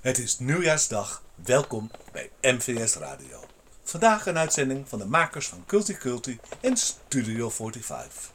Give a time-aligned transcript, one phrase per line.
[0.00, 1.22] Het is nieuwjaarsdag.
[1.34, 3.44] Welkom bij MVS Radio.
[3.82, 8.30] Vandaag een uitzending van de makers van Culti Culti en Studio 45.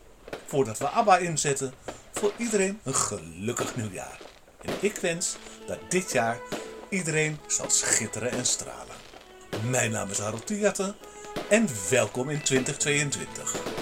[0.46, 1.74] Voordat we ABBA inzetten,
[2.14, 4.20] voor iedereen een gelukkig nieuwjaar.
[4.62, 5.36] En ik wens
[5.68, 6.40] dat dit jaar
[6.90, 8.96] iedereen zal schitteren en stralen.
[9.70, 10.96] Mijn naam is Harold Tiatten
[11.50, 13.75] en welkom in 2022.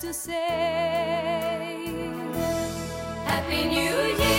[0.00, 1.90] to say
[3.26, 4.37] Happy New Year.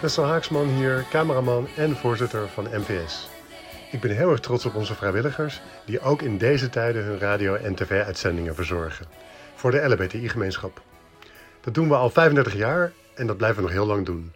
[0.00, 3.28] Wessel Haaksman hier, cameraman en voorzitter van NPS.
[3.90, 7.54] Ik ben heel erg trots op onze vrijwilligers die ook in deze tijden hun radio-
[7.54, 9.06] en tv-uitzendingen verzorgen.
[9.54, 10.82] Voor de LBTI-gemeenschap.
[11.60, 14.32] Dat doen we al 35 jaar en dat blijven we nog heel lang doen.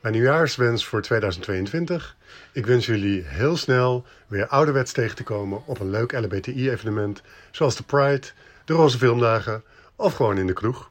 [0.00, 2.16] Mijn nieuwjaarswens voor 2022.
[2.52, 7.76] Ik wens jullie heel snel weer ouderwets tegen te komen op een leuk LBTI-evenement, zoals
[7.76, 8.26] de Pride,
[8.64, 9.62] de Roze Filmdagen
[9.96, 10.90] of gewoon in de kroeg.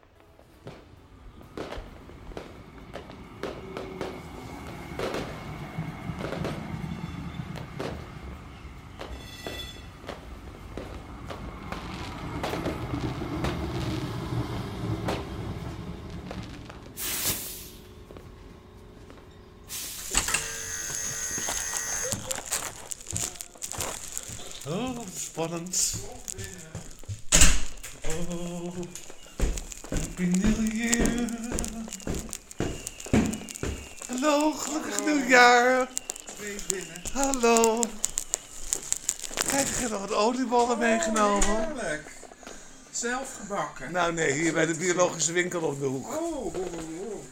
[43.93, 46.07] Nou nee, hier bij de biologische winkel op de hoek.
[46.07, 46.45] Oh.
[46.45, 47.23] oh, oh, oh.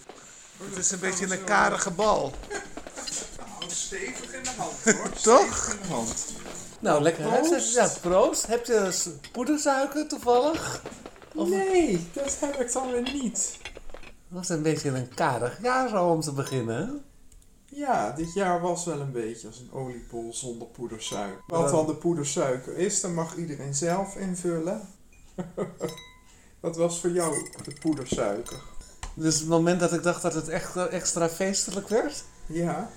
[0.63, 2.31] Het is een beetje een karige bal.
[3.37, 5.09] Nou, stevig in de hand hoor.
[5.09, 5.77] Toch?
[6.79, 7.73] Nou, lekker proost.
[7.73, 8.47] Ja, proost.
[8.47, 8.93] Heb je
[9.31, 10.81] poedersuiker toevallig?
[11.33, 13.57] Nee, dat heb ik dan weer niet.
[13.61, 13.69] Het
[14.27, 17.03] was een beetje een karig jaar zo om te beginnen.
[17.65, 21.43] Ja, dit jaar was wel een beetje als een oliepol zonder poedersuiker.
[21.47, 24.89] Wat dan de poedersuiker is, dan mag iedereen zelf invullen.
[26.61, 28.57] Wat was voor jou de poedersuiker?
[29.13, 32.23] Dus het moment dat ik dacht dat het echt eh, extra feestelijk werd?
[32.45, 32.89] Ja,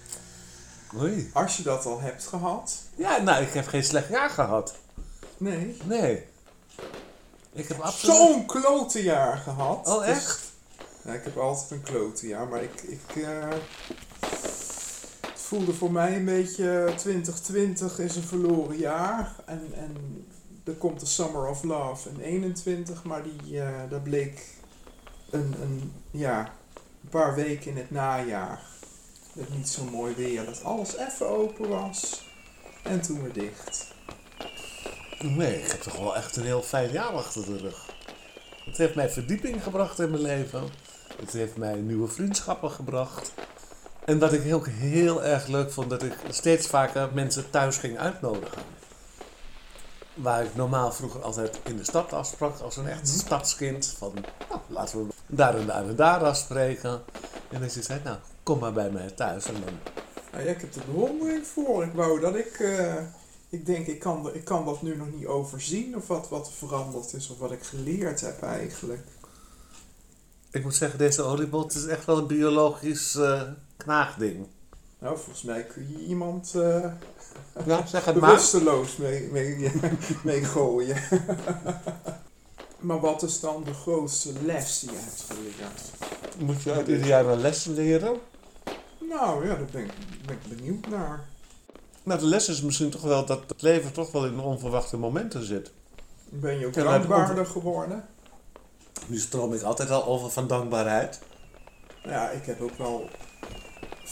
[1.01, 1.31] Oei.
[1.33, 2.75] als je dat al hebt gehad.
[2.97, 4.75] Ja, nou, ik heb geen slecht jaar gehad.
[5.37, 5.77] Nee.
[5.85, 6.27] Nee.
[7.53, 8.17] Ik heb absoluut...
[8.17, 9.89] Zo'n klote jaar gehad.
[9.89, 10.41] Oh, Dus- echt?
[11.05, 12.83] Ja, ik heb altijd een klote jaar, maar ik...
[12.83, 13.49] ik eh,
[15.21, 19.35] het voelde voor mij een beetje 2020 is een verloren jaar.
[19.47, 19.97] En, en
[20.65, 24.47] er komt de Summer of Love in 21, maar die, eh dat bleek
[25.31, 26.53] een, een, ja,
[27.11, 28.61] paar weken in het najaar.
[29.33, 32.25] Met niet zo mooi weer, dat alles even open was.
[32.83, 33.95] En toen weer dicht.
[35.19, 37.93] Nee, ik heb toch wel echt een heel fijn jaar achter de rug.
[38.65, 40.63] Het heeft mij verdieping gebracht in mijn leven.
[41.17, 43.33] Het heeft mij nieuwe vriendschappen gebracht.
[44.05, 47.99] En wat ik ook heel erg leuk vond, dat ik steeds vaker mensen thuis ging
[47.99, 48.63] uitnodigen.
[50.15, 53.19] Waar ik normaal vroeger altijd in de stad afsprak als een echt Mhm.
[53.19, 53.95] stadskind.
[53.99, 54.13] Van,
[54.49, 57.03] nou, laten we daar en daar en daar afspreken.
[57.51, 59.45] En je zei, nou, kom maar bij mij thuis.
[59.47, 59.79] En dan
[60.33, 61.85] Nou ja, ik heb er bewondering voor.
[61.85, 62.59] Ik wou dat ik.
[62.61, 62.95] eh,
[63.49, 65.97] ik denk, ik kan, ik kan dat nu nog niet overzien.
[65.97, 67.31] Of wat, wat veranderd is.
[67.31, 69.07] Of wat ik geleerd heb eigenlijk.
[70.51, 73.43] Ik moet zeggen, deze oliebol het is echt wel een biologisch eh,
[73.77, 74.47] knaagding.
[75.05, 76.85] Nou, volgens mij kun je iemand eh
[77.67, 78.31] Ja, zeg het maar.
[78.31, 79.73] bewusteloos mee, mee,
[80.25, 80.97] mee gooien.
[82.87, 85.81] maar wat is dan de grootste les die je hebt geleerd?
[86.39, 88.19] Moet je uit ieder jaar een les leren?
[88.99, 89.93] Nou ja, daar ben ik,
[90.27, 91.25] ben ik benieuwd naar.
[92.03, 95.45] Nou, de les is misschien toch wel dat het leven toch wel in onverwachte momenten
[95.45, 95.71] zit.
[96.29, 98.05] Ben je ook dankbaarder geworden?
[99.07, 101.21] Nu stroom ik altijd al over van dankbaarheid.
[102.03, 103.09] Ja, ik heb ook wel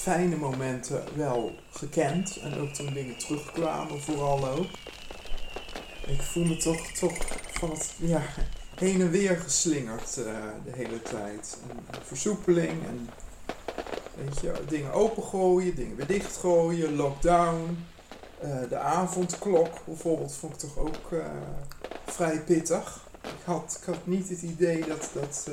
[0.03, 2.37] fijne momenten wel gekend.
[2.37, 4.67] En ook toen dingen terugkwamen, vooral ook.
[6.07, 7.17] Ik voel me toch, toch
[7.53, 8.23] van het ja,
[8.75, 10.25] heen en weer geslingerd eh,
[10.65, 11.59] de hele tijd.
[12.03, 13.09] Versoepeling en
[14.15, 17.87] weet je, dingen opengooien, dingen weer dichtgooien, lockdown.
[18.41, 21.27] Eh, de avondklok bijvoorbeeld vond ik toch ook eh,
[22.07, 23.09] vrij pittig.
[23.23, 25.51] Ik had, ik had niet het idee dat, dat,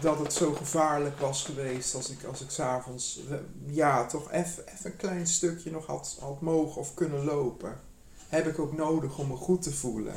[0.00, 3.20] dat het zo gevaarlijk was geweest als ik, als ik s'avonds
[3.66, 7.80] ja, toch even een klein stukje nog had, had mogen of kunnen lopen.
[8.28, 10.14] Heb ik ook nodig om me goed te voelen.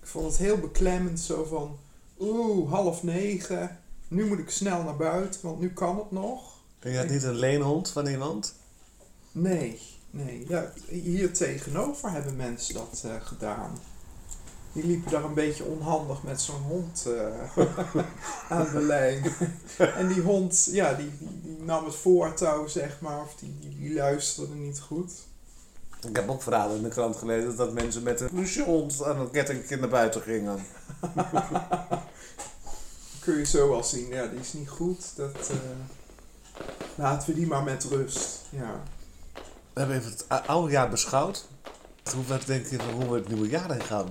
[0.00, 1.78] Ik vond het heel beklemmend zo van,
[2.18, 6.56] oeh, half negen, nu moet ik snel naar buiten, want nu kan het nog.
[6.78, 8.54] En je had niet een leenhond van iemand?
[9.32, 9.80] Nee,
[10.10, 10.44] nee.
[10.48, 13.78] Ja, hier tegenover hebben mensen dat eh, gedaan.
[14.72, 17.64] Die liepen daar een beetje onhandig met zo'n hond eh,
[18.58, 19.32] aan de lijn.
[19.78, 23.20] en die hond, ja, die, die, die nam het voortouw, zeg maar.
[23.20, 25.12] Of die, die, die luisterde niet goed.
[26.08, 29.30] Ik heb ook verhalen in de krant gelezen dat mensen met een politiehond aan een
[29.30, 30.58] ketting naar buiten gingen.
[33.20, 34.08] Kun je zo wel zien.
[34.08, 35.16] Ja, die is niet goed.
[35.16, 35.56] Dat, eh,
[36.94, 38.40] laten we die maar met rust.
[38.50, 38.80] Ja.
[39.72, 41.46] We hebben even het ou- oude jaar beschouwd.
[42.14, 44.08] Hoe, denk je hoe we het nieuwe jaar in gaan?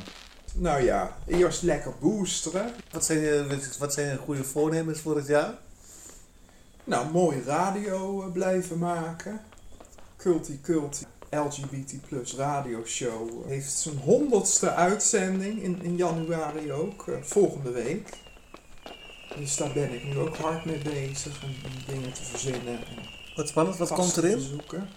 [0.60, 2.74] Nou ja, eerst lekker boosteren.
[2.92, 5.54] Wat zijn je, wat zijn goede voornemens voor het jaar?
[6.84, 9.42] Nou, mooie radio eh, blijven maken.
[10.18, 17.16] Culti Culti LGBT plus radioshow eh, heeft zijn honderdste uitzending in, in januari ook, eh,
[17.22, 18.10] volgende week.
[19.38, 21.56] Dus daar ben ik nu ook hard mee bezig en
[21.94, 22.78] dingen te verzinnen.
[22.78, 23.04] En
[23.36, 24.40] Wat spannend, wat komt erin?
[24.40, 24.90] zoeken.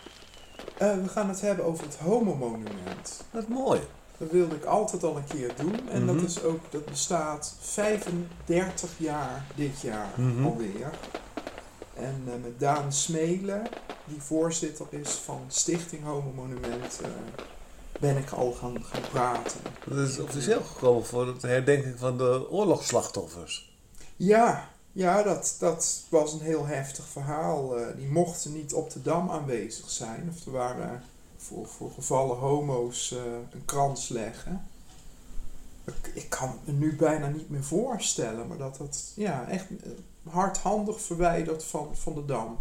[0.78, 3.24] Eh, we gaan het hebben over het homo-monument.
[3.30, 3.80] Wat mooi.
[4.20, 5.88] Dat wilde ik altijd al een keer doen.
[5.88, 6.14] En Mhm.
[6.14, 10.44] dat is ook, dat bestaat 35 jaar dit jaar Mhm.
[10.44, 10.90] alweer.
[11.94, 13.62] En eh, met Daan Smelen,
[14.04, 17.08] die voorzitter is van Stichting Homo Monument, eh,
[18.00, 19.60] ben ik al gaan, gaan praten.
[19.88, 23.74] Dat is officieel gekomen voor de herdenking van de oorlogsslachtoffers.
[24.16, 27.76] Ja, ja dat, dat was een heel heftig verhaal.
[27.78, 30.32] Eh, die mochten niet op de Dam aanwezig zijn.
[30.36, 31.02] Of er waren
[31.40, 33.18] voor, voor gevallen homo's eh,
[33.50, 34.66] een krans leggen.
[35.84, 38.48] Ik, ik kan me nu bijna niet meer voorstellen.
[38.48, 39.90] Maar dat dat ja, echt eh,
[40.32, 42.58] hardhandig verwijderd van, van de Dam.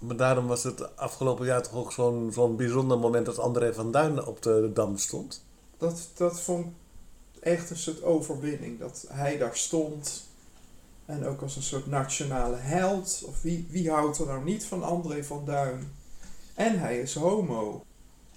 [0.00, 3.92] Maar daarom was het afgelopen jaar toch ook zo'n zo'n bijzonder moment dat André van
[3.92, 5.44] Duin op de dam stond.
[5.78, 6.72] Dat, dat vond ik
[7.42, 8.78] echt een soort overwinning.
[8.78, 10.24] Dat hij daar stond.
[11.04, 13.22] En ook als een soort nationale held.
[13.26, 15.92] Of wie, wie houdt er nou niet van André van Duin?
[16.54, 17.84] En hij is homo.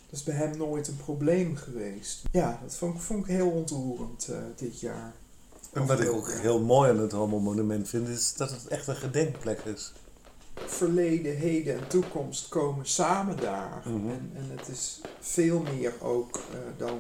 [0.10, 2.22] Dat is bij hem nooit een probleem geweest.
[2.32, 5.14] Ja, dat vond, ik- vond ik heel ontroerend eh, dit jaar.
[5.74, 8.88] En wat ik ook heel mooi aan het Homo Monument vind, is dat het echt
[8.88, 9.94] een gedenkplek is.
[10.66, 13.82] verleden, heden en toekomst komen samen daar.
[13.86, 14.10] Mhm.
[14.10, 17.00] en, en het is veel meer ook eh, dan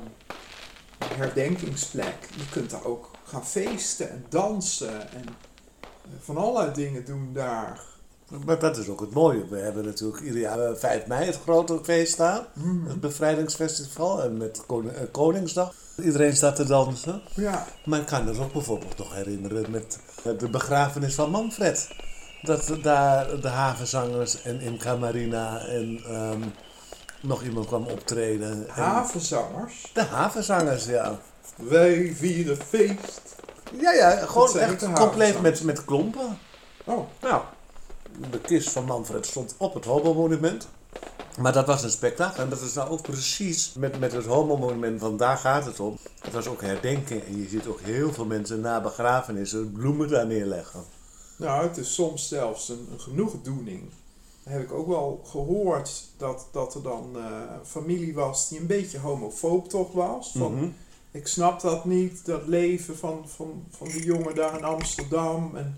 [0.99, 2.15] een herdenkingsplek.
[2.37, 5.23] Je kunt daar ook gaan feesten en dansen en
[5.81, 5.87] eh,
[6.19, 7.85] van allerlei dingen doen daar.
[8.45, 9.47] Maar dat is ook het mooie.
[9.49, 12.45] We hebben natuurlijk ieder jaar eh, 5 mei het grote feest staan.
[12.53, 12.87] Mhm.
[12.87, 15.73] Het bevrijdingsfestival en met Kon- eh, Koningsdag.
[16.03, 17.21] Iedereen staat te dansen.
[17.33, 19.99] Ja, Maar ik kan me ook bijvoorbeeld nog herinneren met
[20.39, 21.87] de begrafenis van Manfred.
[22.41, 26.41] Dat daar de havenzangers en Imca Marina en ehm,
[27.21, 28.51] nog iemand kwam optreden.
[28.51, 29.91] En havenzangers.
[29.93, 31.19] de havenzangers, ja.
[31.55, 33.21] Wij vieren feest.
[33.79, 36.37] Ja, ja, gewoon echt compleet met, met klompen.
[36.85, 37.41] Oh, Nou,
[38.31, 40.67] de kist van Manfred stond op het Homo-monument.
[41.39, 42.43] Maar dat was een spektakel.
[42.43, 45.97] En dat is nou ook precies met, met het Homo-monument, want daar gaat het om.
[46.21, 47.25] Het was ook herdenken.
[47.25, 50.83] En je ziet ook heel veel mensen na begrafenissen bloemen daar neerleggen.
[51.37, 53.89] Nou, het is soms zelfs een, een genoegdoening.
[54.43, 57.23] Dan heb ik ook wel gehoord dat, dat er dan eh,
[57.65, 60.31] familie was die een beetje homofoob toch was.
[60.37, 60.67] Van, Mhm.
[61.11, 65.77] Ik snap dat niet, dat leven van, van, van die jongen daar in Amsterdam en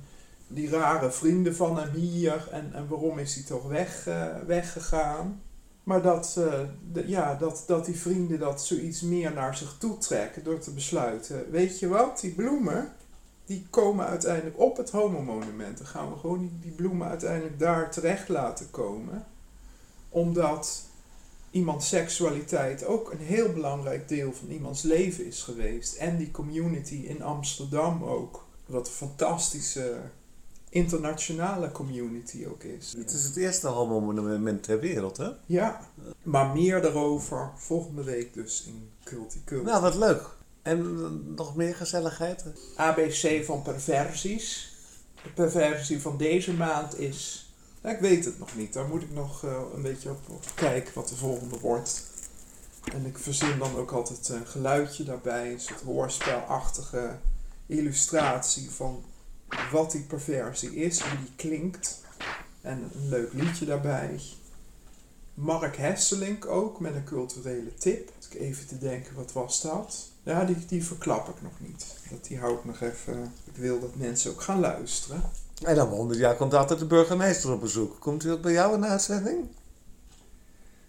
[0.53, 5.41] die rare vrienden van hem hier en, en waarom is hij toch weg, eh, weggegaan.
[5.83, 10.43] Maar dat, eh, ja, dat, dat die vrienden dat zoiets meer naar zich toe trekken
[10.43, 11.51] door te besluiten.
[11.51, 12.91] Weet je wat, die bloemen,
[13.45, 15.77] die komen uiteindelijk op het homomonument.
[15.77, 19.25] Dan gaan we gewoon die, die bloemen uiteindelijk daar terecht laten komen.
[20.09, 20.85] Omdat
[21.51, 25.95] iemands seksualiteit ook een heel belangrijk deel van iemands leven is geweest.
[25.95, 28.45] En die community in Amsterdam ook.
[28.65, 29.99] Wat een fantastische
[30.71, 32.93] internationale community ook is.
[32.97, 35.29] Het is het eerste homo-monument ter wereld, hè?
[35.45, 35.89] Ja,
[36.23, 39.63] maar meer daarover volgende week dus in Culti Cult.
[39.63, 40.29] Nou, wat leuk.
[40.61, 42.45] En nog meer gezelligheid?
[42.75, 44.75] ABC van perversies.
[45.23, 47.49] De perversie van deze maand is.
[47.81, 48.73] nou, ik weet het nog niet.
[48.73, 52.03] Daar moet ik nog eh, een beetje op, op kijken wat de volgende wordt.
[52.93, 55.51] En ik verzin dan ook altijd een geluidje daarbij.
[55.51, 57.17] Een soort hoorspelachtige
[57.65, 59.03] illustratie van
[59.71, 61.99] wat die perversie is, hoe die klinkt.
[62.61, 64.19] En een leuk liedje daarbij.
[65.33, 68.11] Mark Hesselink ook met een culturele tip.
[68.17, 70.09] Als ik even te denken, wat was dat?
[70.23, 71.85] Ja, die, die verklap ik nog niet.
[72.09, 73.33] Dat die hou ik nog even.
[73.43, 75.21] Ik wil dat mensen ook gaan luisteren.
[75.63, 77.99] En dan 100 jaar komt altijd de burgemeester op bezoek.
[77.99, 79.47] Komt hij ook bij jou in de uitzending?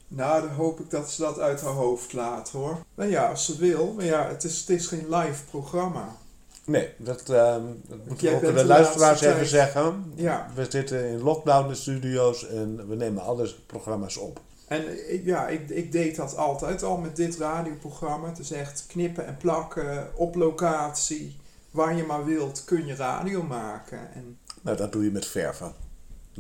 [0.09, 2.79] Nou, dan hoop ik dat ze dat uit haar hoofd laat hoor.
[2.95, 3.93] Nou ja, als ze wil.
[3.93, 6.17] Maar ja, het is, het is geen live programma.
[6.65, 10.13] Nee, dat, ehm dat moeten we ook de de luisteraars even tijd- zeggen.
[10.15, 10.47] Ja.
[10.55, 14.41] We zitten in lockdown de studio's en we nemen alle programma's op.
[14.69, 18.29] En ik, ja, ik, ik deed dat altijd al met dit radioprogramma.
[18.29, 21.37] Het is echt knippen en plakken op locatie.
[21.71, 23.99] Waar je maar wilt kun je radio maken.
[24.15, 25.67] En, Nou, dat doe je met verven.
[25.67, 25.75] Het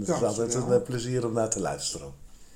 [0.02, 0.28] is Dankjewel.
[0.28, 2.12] altijd een eh, plezier om naar te luisteren.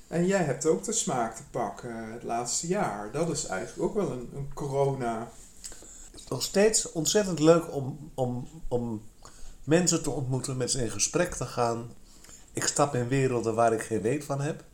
[0.08, 3.08] en jij hebt ook de smaak te pakken het laatste jaar.
[3.12, 5.28] Dat is eigenlijk ook wel een, een corona.
[6.28, 9.02] Nog steeds ontzettend leuk om, om, om
[9.64, 11.92] mensen te ontmoeten, met ze in gesprek te gaan.
[12.52, 14.64] Ik stap in werelden waar ik geen weet van heb.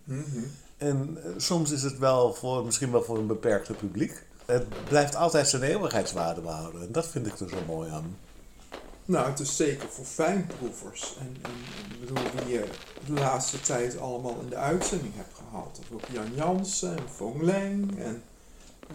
[0.76, 4.26] En eh, soms is het wel voor, misschien wel voor een beperkte publiek.
[4.46, 6.80] Het blijft altijd zijn eeuwigheidswaarde behouden.
[6.80, 8.16] En dat vind ik er zo mooi aan.
[9.04, 11.16] Nou, het is zeker voor fijnproevers.
[11.20, 12.68] En, en, en ik bedoel, wie je
[13.06, 15.78] de laatste tijd allemaal in de uitzending hebt gehad.
[15.80, 17.98] Of ook Jan Jansen en Fong Leng.
[17.98, 18.22] En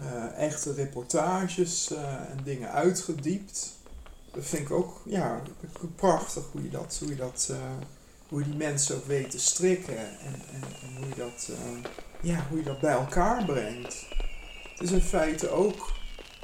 [0.00, 3.76] eh, echte reportages eh, en dingen uitgediept.
[4.32, 5.40] Dat vind ik ook, ja,
[5.96, 7.56] prachtig hoe je dat, hoe je dat, eh,
[8.28, 9.98] hoe je die mensen ook weet te strikken.
[9.98, 11.50] En, en, en hoe je dat,
[12.20, 14.06] ja, hoe je dat bij elkaar brengt.
[14.72, 15.96] Het is in feite ook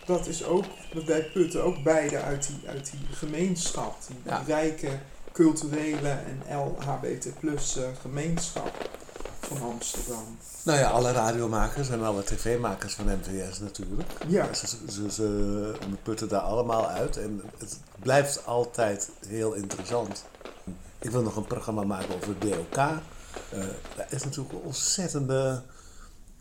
[0.05, 0.65] dat is ook,
[1.07, 3.97] wij putten ook beide uit die, uit die gemeenschap.
[4.07, 4.99] Die, rijke
[5.33, 8.89] culturele en LHBT plus gemeenschap
[9.47, 10.39] van Amsterdam.
[10.63, 14.09] Nou ja, alle radiomakers en alle tv-makers van MVS natuurlijk.
[14.27, 15.73] Ja, Ze, ze, ze
[16.03, 20.25] putten daar allemaal uit en het blijft altijd heel interessant.
[20.99, 22.77] Ik wil nog een programma maken over DOK.
[22.77, 22.99] Eh
[23.97, 25.63] dat is natuurlijk een ontzettende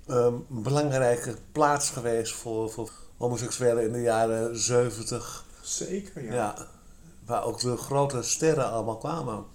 [0.07, 5.45] ehm, belangrijke plaats geweest voor, voor homoseksuelen in de jaren 70.
[5.61, 6.33] zeker ja.
[6.33, 6.55] Ja.
[7.25, 9.45] waar ook de grote sterren allemaal kwamen.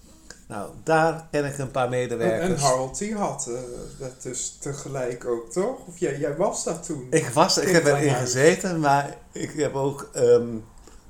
[0.48, 2.48] Nou, daar ken ik een paar medewerkers.
[2.48, 3.60] en Harold die had eh,
[3.98, 5.86] dat dus tegelijk ook, toch?
[5.86, 7.06] Of jij, jij was daar toen?
[7.10, 8.20] Ik was, ik heb erin huis.
[8.22, 10.56] gezeten, maar ik heb ook ehm,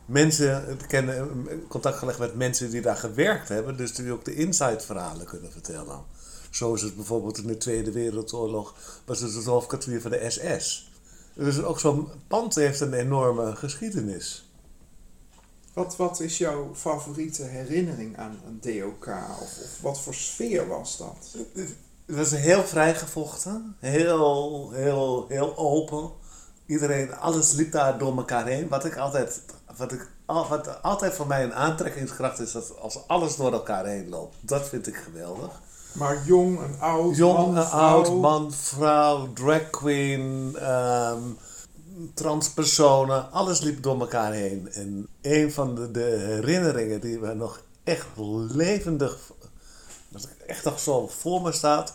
[0.05, 1.29] mensen kennen,
[1.69, 5.53] contact gelegd met mensen die daar gewerkt hebben, dus die ook de inside verhalen kunnen
[5.53, 6.03] vertellen.
[6.51, 10.91] Zo is het bijvoorbeeld in de Tweede Wereldoorlog, was het het hoofdkwartier van de SS.
[11.35, 14.48] Dus ook zo'n pand heeft een enorme geschiedenis.
[15.79, 19.07] Wat, wat is jouw favoriete herinnering aan een DOK?
[19.43, 21.45] Of, of wat voor sfeer was dat?
[22.07, 26.11] Het was heel vrijgevochten, heel, heel, heel open.
[26.67, 28.69] Iedereen, alles liep daar door elkaar heen.
[28.69, 29.43] Wat ik altijd,
[29.77, 34.09] wat ik, wat altijd voor mij een aantrekkingskracht is, dat als alles door elkaar heen
[34.09, 34.37] loopt.
[34.41, 35.61] Dat vind ik geweldig.
[35.93, 37.81] Maar jong en oud, Jong man, en vrouw.
[37.81, 41.23] oud, man, vrouw, drag queen, ehm,
[42.15, 44.69] transpersonen, alles liep door elkaar heen.
[44.73, 48.07] En een van de, de herinneringen die me nog echt
[48.49, 49.33] levendig,
[50.09, 51.95] dat ik echt nog zo voor me staat,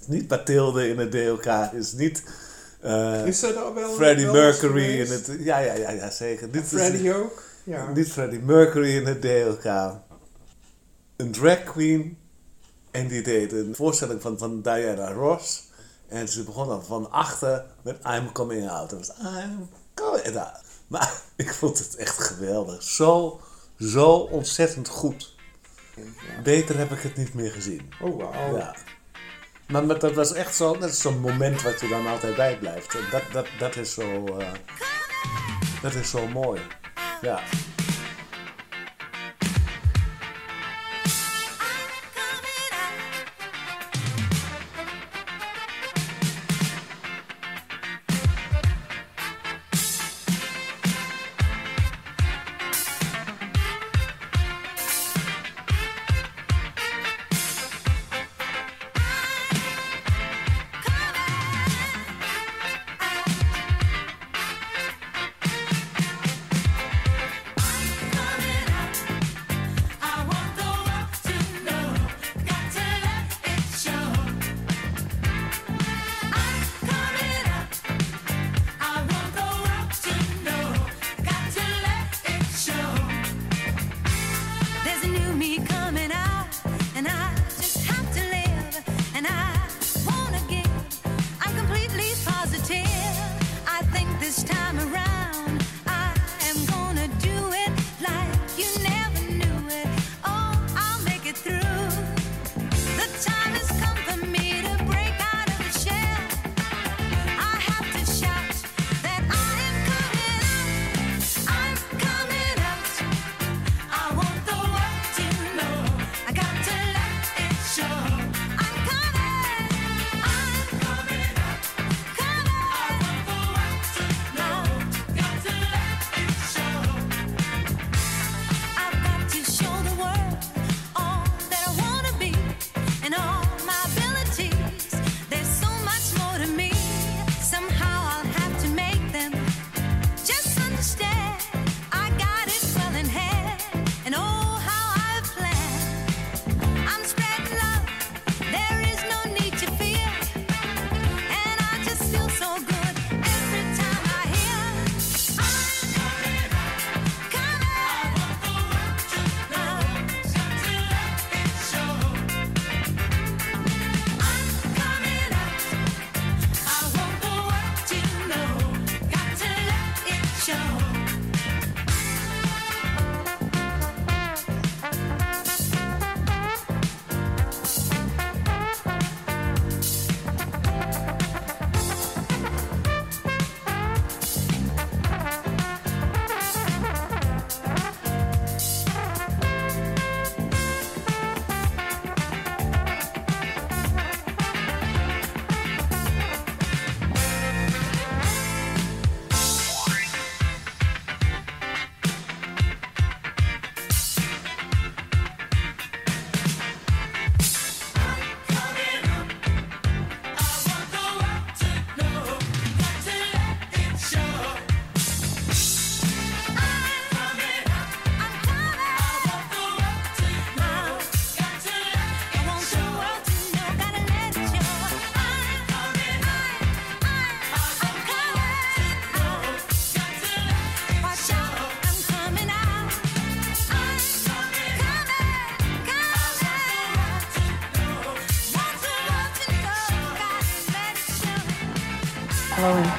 [0.00, 2.22] is niet Mathilde in het DOK, is niet
[2.80, 5.30] eh, Is er daar wel Freddie wel Mercury in het...
[5.38, 6.50] Ja, ja, ja, ja zeker.
[6.50, 7.42] Dit is- Freddie ook?
[7.64, 7.92] Ja.
[7.92, 9.94] niet Freddie Mercury in het DLK.
[11.16, 12.18] Een drag queen.
[12.90, 15.68] En die deed een voorstelling van, van Diana Ross.
[16.10, 18.90] En ze begon dan van achter met I'm coming out.
[18.90, 20.60] Dat was I'm coming out.
[20.86, 22.82] Maar ik vond het echt geweldig.
[22.82, 23.40] Zo,
[23.78, 25.34] zo ontzettend goed.
[25.96, 26.42] Ja.
[26.42, 27.92] Beter heb ik het niet meer gezien.
[28.00, 28.56] Oh, wauw.
[28.56, 28.76] Ja.
[29.68, 32.94] Maar, maar dat was echt zo, dat is zo'n moment wat je dan altijd bijblijft.
[32.94, 34.52] En Dat, dat, dat, is zo, eh,
[35.82, 36.60] dat is zo mooi.
[37.20, 37.40] Ja.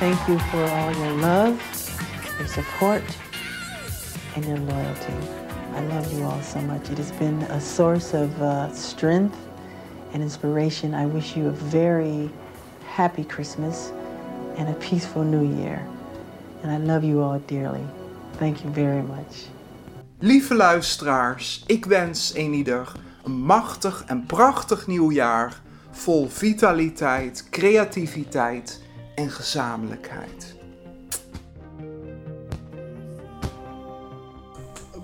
[0.02, 1.54] Thank you for all your love,
[2.40, 3.04] your support,
[4.36, 5.14] and your loyalty.
[5.76, 6.90] I love you all so much.
[6.90, 9.38] It has been a source of uh, strength
[10.14, 10.96] and inspiration.
[10.96, 12.32] I wish you a very
[12.88, 13.92] happy Christmas
[14.58, 15.86] and a peaceful New Year.
[16.64, 17.86] And I love you all dearly.
[18.40, 19.50] Thank you very much.
[20.20, 22.92] Lieve luisteraars, ik wens eenieder
[23.24, 25.62] een machtig en prachtig nieuwjaar
[25.92, 28.82] vol vitaliteit, creativiteit
[29.16, 30.56] en gezamenlijkheid.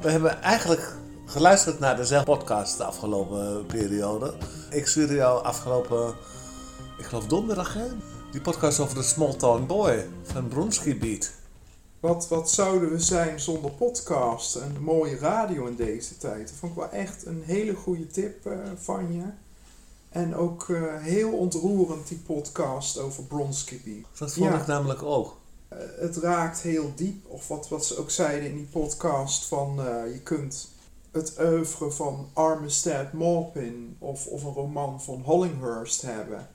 [0.02, 4.34] We hebben eigenlijk geluisterd naar dezelfde podcast de afgelopen periode.
[4.70, 6.16] Ik stuurde jou afgelopen,
[6.98, 7.88] ik geloof donderdag, hè?
[8.32, 11.32] Die podcast over de Small Town Boy van Bronski Beat.
[12.00, 16.48] Wat, wat zouden we zijn zonder podcast en mooie radio in deze tijd?
[16.48, 19.24] Dat vond ik wel echt een hele goede tip eh, van je.
[20.18, 24.20] En ook eh, heel ontroerend die podcast over Bronski Beat.
[24.20, 24.60] Dat vond Ja.
[24.60, 25.38] ik namelijk ook.
[25.68, 27.26] Eh, het raakt heel diep.
[27.28, 30.70] Of wat, wat ze ook zeiden in die podcast van eh, je kunt
[31.12, 36.48] het oeuvre van Armistead Maupin of, of een roman van Hollinghurst hebben.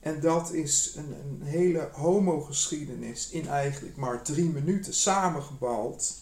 [0.00, 6.14] En dat is een, een hele homogeschiedenis in eigenlijk maar drie minuten samengebald.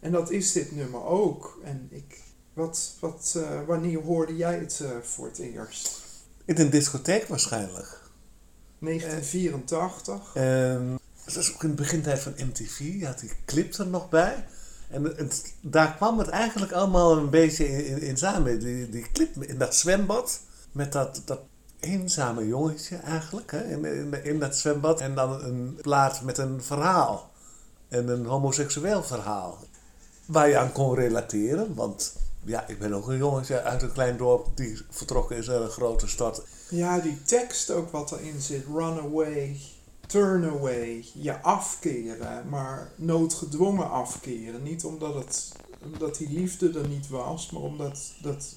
[0.00, 1.58] En dat is dit nummer ook.
[1.64, 2.22] En ik,
[2.58, 6.00] wat, wat, eh, wanneer hoorde jij het eh, voor het eerst?
[6.44, 8.00] In een discotheek waarschijnlijk.
[8.78, 10.34] 1984.
[10.34, 14.08] En het was ook in de begintijd van MTV, je had die clip er nog
[14.08, 14.46] bij.
[14.90, 18.60] En het, daar kwam het eigenlijk allemaal een beetje in, in, in samen.
[18.60, 20.40] Die, die clip in dat zwembad,
[20.72, 21.40] met dat, dat
[21.80, 25.00] eenzame jongetje eigenlijk, hè, in, in, in dat zwembad.
[25.00, 27.30] En dan een plaat met een verhaal.
[27.88, 29.58] En een homoseksueel verhaal.
[30.26, 32.12] Waar je aan kon relateren, want
[32.48, 35.68] ja, ik ben ook een jongetje uit een klein dorp die vertrokken is naar een
[35.70, 36.42] grote stad.
[36.70, 38.64] Ja, die tekst ook wat erin zit.
[38.66, 39.60] Run away,
[40.06, 44.62] turn away, je afkeren, maar noodgedwongen afkeren.
[44.62, 48.54] Niet omdat, het, omdat die liefde er niet was, maar omdat dat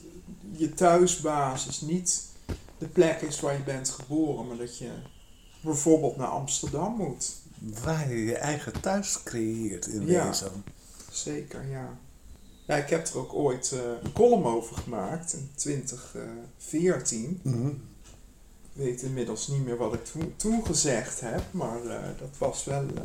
[0.51, 2.29] je thuisbasis niet
[2.77, 4.89] de plek is waar je bent geboren, maar dat je
[5.61, 7.35] bijvoorbeeld naar Amsterdam moet.
[7.83, 10.25] Waar je je eigen thuis creëert in Ja.
[10.27, 10.63] wezen.
[11.11, 11.97] Zeker, ja.
[12.71, 17.39] Ja, ik heb er ook ooit eh, een column over gemaakt in 2014.
[17.43, 17.67] Mhm.
[17.67, 17.73] Ik
[18.73, 22.85] weet inmiddels niet meer wat ik toen, toen gezegd heb, maar eh, dat was wel.
[22.95, 23.03] eh,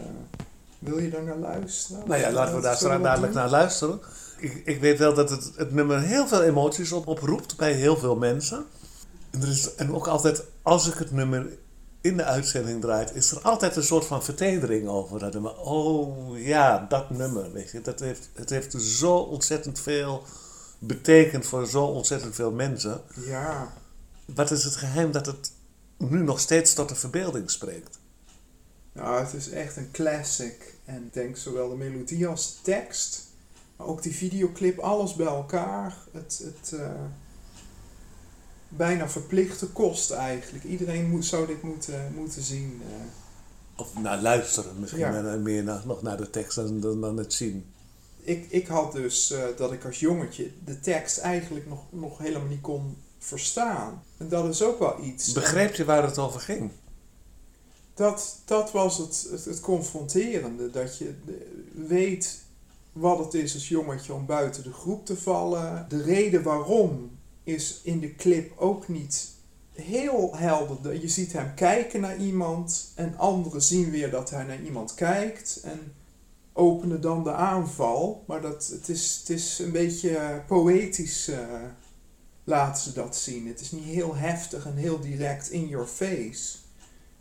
[0.79, 2.09] wil je daar naar luisteren?
[2.09, 4.01] Nou ja, laten we daar straks dadelijk naar luisteren.
[4.39, 7.97] Ik, ik weet wel dat het, het nummer heel veel emoties op, oproept bij heel
[7.97, 8.65] veel mensen.
[9.31, 11.59] En, er is, en ook altijd, als ik het nummer
[12.07, 15.57] in de uitzending draait, is er altijd een soort van vertedering over dat nummer.
[15.61, 17.81] Oh ja, dat nummer, weet je.
[17.81, 20.23] Dat heeft, het heeft zo ontzettend veel
[20.79, 23.01] betekend voor zo ontzettend veel mensen.
[23.27, 23.73] Ja,
[24.25, 25.53] Wat is het geheim dat het
[25.97, 27.99] nu nog steeds tot de verbeelding spreekt?
[28.92, 30.75] nou, het is echt een classic.
[30.85, 33.25] En ik denk zowel de melodie als de tekst,
[33.77, 35.97] maar ook die videoclip, alles bij elkaar.
[36.12, 36.90] Het, het eh,
[38.69, 40.65] bijna verplichte kost eigenlijk.
[40.65, 42.81] Iedereen moet, zou dit moeten, moeten zien.
[42.85, 43.81] eh.
[43.81, 45.21] Of naar luisteren, misschien Ja.
[45.21, 47.65] naar- meer naar, nog naar de tekst dan, dan, dan het zien.
[48.21, 52.49] ik, ik had dus eh, dat ik als jongetje de tekst eigenlijk nog, nog helemaal
[52.49, 54.03] niet kon verstaan.
[54.17, 55.33] En dat is ook wel iets.
[55.33, 56.71] Begreep je waar het over ging?
[57.95, 60.71] Dat, dat was het, het, het confronterende.
[60.71, 61.15] Dat je
[61.75, 62.39] weet
[62.93, 65.87] wat het is als jongetje om buiten de groep te vallen.
[65.89, 67.11] De reden waarom
[67.47, 69.31] is in de clip ook niet
[69.73, 71.01] heel helder.
[71.01, 75.61] Je ziet hem kijken naar iemand en anderen zien weer dat hij naar iemand kijkt.
[75.65, 75.93] En
[76.53, 78.25] openen dan de aanval.
[78.27, 81.63] Maar dat, het, is, het is een beetje poëtisch eh,
[82.45, 83.47] laten ze dat zien.
[83.47, 86.57] Het is niet heel heftig en heel direct in your face.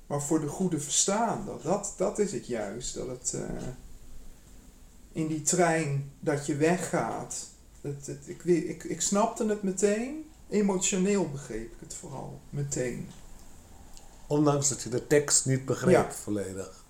[0.08, 2.96] Maar voor de goede verstaander, dat, dat is het juist.
[2.96, 3.68] Dat het eh,
[5.12, 7.54] in die trein dat je weggaat.
[7.86, 10.26] Het, het, ik, ik, ik snapte het meteen.
[10.50, 13.10] Emotioneel begreep ik het vooral meteen.
[14.28, 16.12] Ondanks dat je de tekst niet begreep Ja.
[16.12, 16.84] volledig.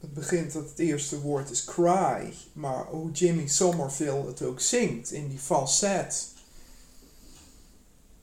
[0.00, 2.34] Het begint dat het eerste woord is cry.
[2.52, 6.28] Maar hoe Jimmy Somerville het ook zingt in die falset.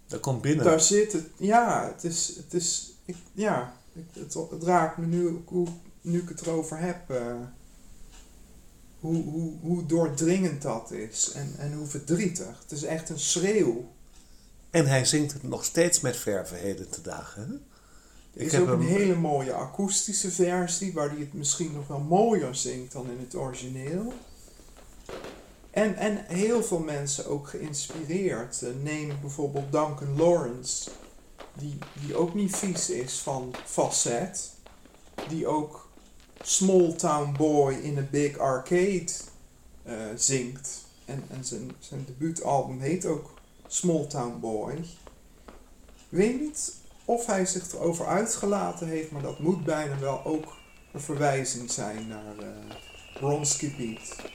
[0.07, 0.65] Dat komt binnen.
[0.65, 1.25] Daar zit het.
[1.37, 2.35] Ja, het is.
[2.35, 3.75] Het is ik, ja,
[4.13, 5.67] het, het raakt me nu, hoe,
[6.01, 7.09] nu ik het erover heb.
[7.09, 7.35] eh,
[9.03, 11.31] hoe, hoe, hoe doordringend dat is.
[11.31, 12.59] En, en hoe verdrietig.
[12.61, 13.91] Het is echt een schreeuw.
[14.69, 17.47] En hij zingt het nog steeds met verve heden te dagen.
[17.47, 17.53] hè?
[18.39, 20.93] Er is ook een hele mooie akoestische versie.
[20.93, 24.13] Waar hij het misschien nog wel mooier zingt dan in het origineel.
[25.71, 28.61] En, en heel veel mensen ook geïnspireerd.
[28.61, 30.89] Eh, neem bijvoorbeeld Duncan Lawrence.
[31.53, 34.51] Die, die ook niet vies is van falset.
[35.29, 35.91] Die ook
[36.45, 39.11] Small Town Boy in a Big Arcade
[39.83, 40.85] eh, zingt.
[41.05, 43.33] En, en zijn, zijn debuutalbum heet ook
[43.67, 44.73] Small Town Boy.
[44.73, 46.73] Ik weet niet
[47.05, 50.55] of hij zich erover uitgelaten heeft, maar dat moet bijna wel ook
[50.93, 52.75] een verwijzing zijn naar eh
[53.19, 54.31] Bronski Beat.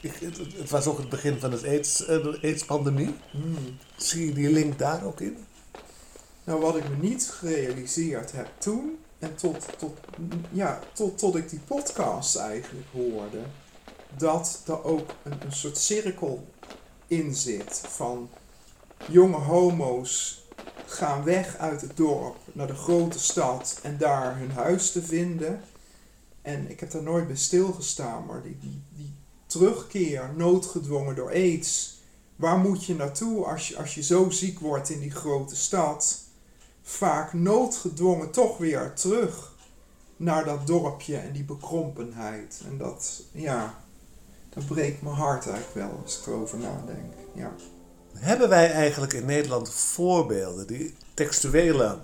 [0.00, 0.14] Ik,
[0.56, 3.14] het, was ook het begin van het AIDS, eh, de AIDS-pandemie.
[3.30, 3.78] Hmm.
[3.96, 5.36] Zie je die link daar ook in?
[6.44, 9.98] Nou, wat ik me niet gerealiseerd heb toen, en tot, tot,
[10.50, 13.38] ja, tot, tot ik die podcast eigenlijk hoorde,
[14.16, 16.46] dat er ook een, soort cirkel
[17.06, 18.30] in zit van
[19.08, 20.44] jonge homo's
[20.86, 25.60] gaan weg uit het dorp naar de grote stad en daar hun huis te vinden.
[26.42, 29.14] En ik heb daar nooit bij stilgestaan, maar die, die, die
[29.46, 32.00] terugkeer, noodgedwongen door aids.
[32.36, 36.25] Waar moet je naartoe als je, als je zo ziek wordt in die grote stad?
[36.88, 39.52] Vaak noodgedwongen toch weer terug
[40.16, 42.62] naar dat dorpje en die bekrompenheid.
[42.68, 43.84] En dat, ja,
[44.48, 47.12] dat breekt mijn hart eigenlijk wel als ik erover nadenk.
[47.32, 47.52] Ja.
[48.12, 51.98] Hebben wij eigenlijk in Nederland voorbeelden die textuele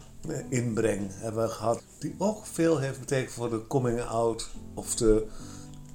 [0.48, 5.26] inbreng hebben gehad, die ook veel heeft betekend voor de coming out of de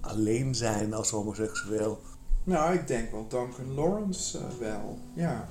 [0.02, 2.02] alleen zijn als homoseksueel?
[2.44, 5.48] Nou, ik denk wel Duncan Lawrence eh, wel, ja.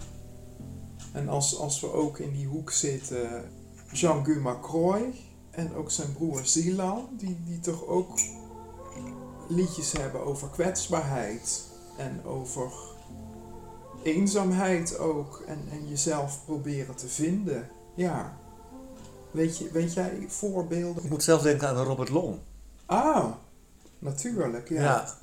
[1.17, 3.51] En als, als we ook in die hoek zitten,
[3.93, 5.15] Jean-Guy Macroy
[5.51, 8.19] en ook zijn broer Zilan, die, die toch ook
[9.49, 11.65] liedjes hebben over kwetsbaarheid
[11.97, 12.73] en over
[14.03, 17.69] eenzaamheid ook en, en jezelf proberen te vinden.
[17.95, 18.39] Ja.
[19.31, 21.05] Weet, je, weet jij voorbeelden?
[21.05, 22.39] Ik moet zelf denken aan Robert Long.
[22.87, 23.33] Ah,
[23.99, 24.83] natuurlijk, ja.
[24.83, 25.19] Ja.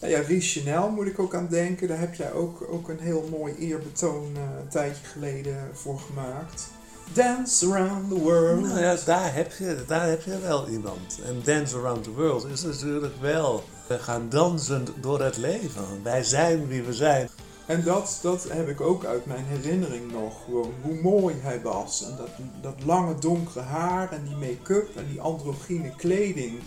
[0.00, 1.88] Nou ja, Ries Chanel moet ik ook aan denken.
[1.88, 6.70] Daar heb jij ook, ook een heel mooi eerbetoon eh, een tijdje geleden voor gemaakt.
[7.12, 8.60] Dance around the world.
[8.60, 11.20] Nou ja, daar heb, je, daar heb je wel iemand.
[11.26, 13.64] En Dance Around the World is natuurlijk wel.
[13.86, 16.02] We gaan dansend door het leven.
[16.02, 17.28] Wij zijn wie we zijn.
[17.66, 20.44] En dat, dat heb ik ook uit mijn herinnering nog.
[20.44, 22.04] Gewoon hoe mooi hij was.
[22.04, 22.30] En dat,
[22.60, 26.60] dat lange donkere haar en die make-up en die androgyne kleding.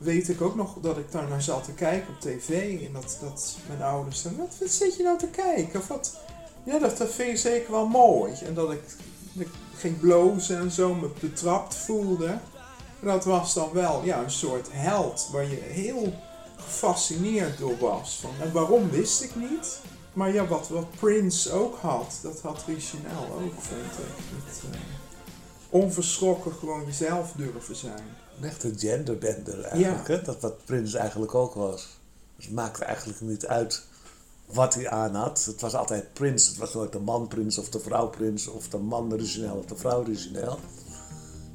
[0.00, 2.80] Weet ik ook nog dat ik daar naar zat te kijken op tv.
[2.86, 5.80] En dat, dat mijn ouders zeiden, wat, zit je nou te kijken?
[5.80, 6.18] Of wat?
[6.64, 8.32] Ja, dat, dat vind je zeker wel mooi.
[8.32, 8.82] En dat ik,
[9.74, 12.26] ging blozen en zo me betrapt voelde.
[13.00, 16.12] En dat was dan wel ja, een soort held waar je heel
[16.56, 18.18] gefascineerd door was.
[18.20, 19.80] Van, en waarom wist ik niet.
[20.12, 24.72] Maar ja, wat, wat Prince ook had, dat had Richinel ook, vond ik.
[24.72, 24.80] Eh,
[25.70, 28.19] onverschrokken gewoon jezelf durven zijn.
[28.40, 30.08] Een echte genderbender eigenlijk.
[30.08, 30.14] Ja.
[30.14, 30.22] Hè?
[30.22, 31.88] Dat wat Prins eigenlijk ook was.
[32.36, 33.84] Dus het maakte eigenlijk niet uit
[34.46, 35.44] wat hij aan had.
[35.44, 36.48] Het was altijd Prins.
[36.48, 39.64] Het was nooit de man Prins of de vrouw Prins of de man origineel of
[39.64, 40.58] de vrouw origineel.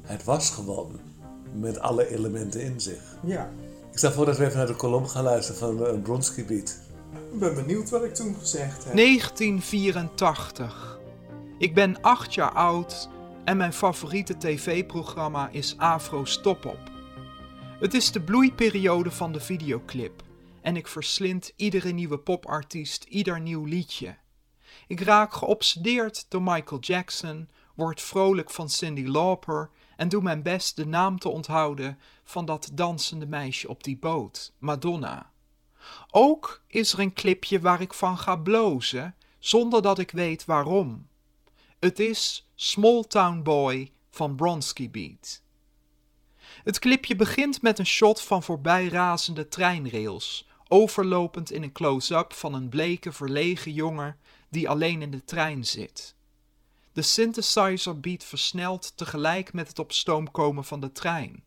[0.02, 1.00] Het was gewoon
[1.52, 3.00] met alle elementen in zich.
[3.24, 3.50] Ja,
[3.92, 6.76] Ik stel voor dat we even naar de kolom gaan luisteren van uh, Bronski Beat.
[7.32, 8.94] ik ben benieuwd wat ik toen gezegd heb.
[8.94, 10.98] 1984.
[11.58, 13.08] Ik ben acht jaar oud
[13.46, 16.90] en mijn favoriete tv-programma is Afro Stop-Op.
[17.78, 20.22] Het is de bloeiperiode van de videoclip
[20.62, 24.16] en ik verslind iedere nieuwe popartiest, ieder nieuw liedje.
[24.86, 30.76] Ik raak geobsedeerd door Michael Jackson, word vrolijk van Cyndi Lauper en doe mijn best
[30.76, 35.30] de naam te onthouden van dat dansende meisje op die boot, Madonna.
[36.10, 41.06] Ook is er een clipje waar ik van ga blozen, zonder dat ik weet waarom.
[41.78, 45.42] Het is Small Town Boy van Bronski Beat.
[46.64, 52.68] Het clipje begint met een shot van voorbijrazende treinrails, overlopend in een close-up van een
[52.68, 56.14] bleke, verlegen jongen die alleen in de trein zit.
[56.92, 61.44] De synthesizer beat versnelt tegelijk met het op stoom komen van de trein.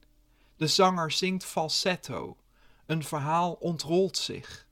[0.57, 2.37] De zanger zingt falsetto.
[2.85, 4.67] Een verhaal ontrolt zich.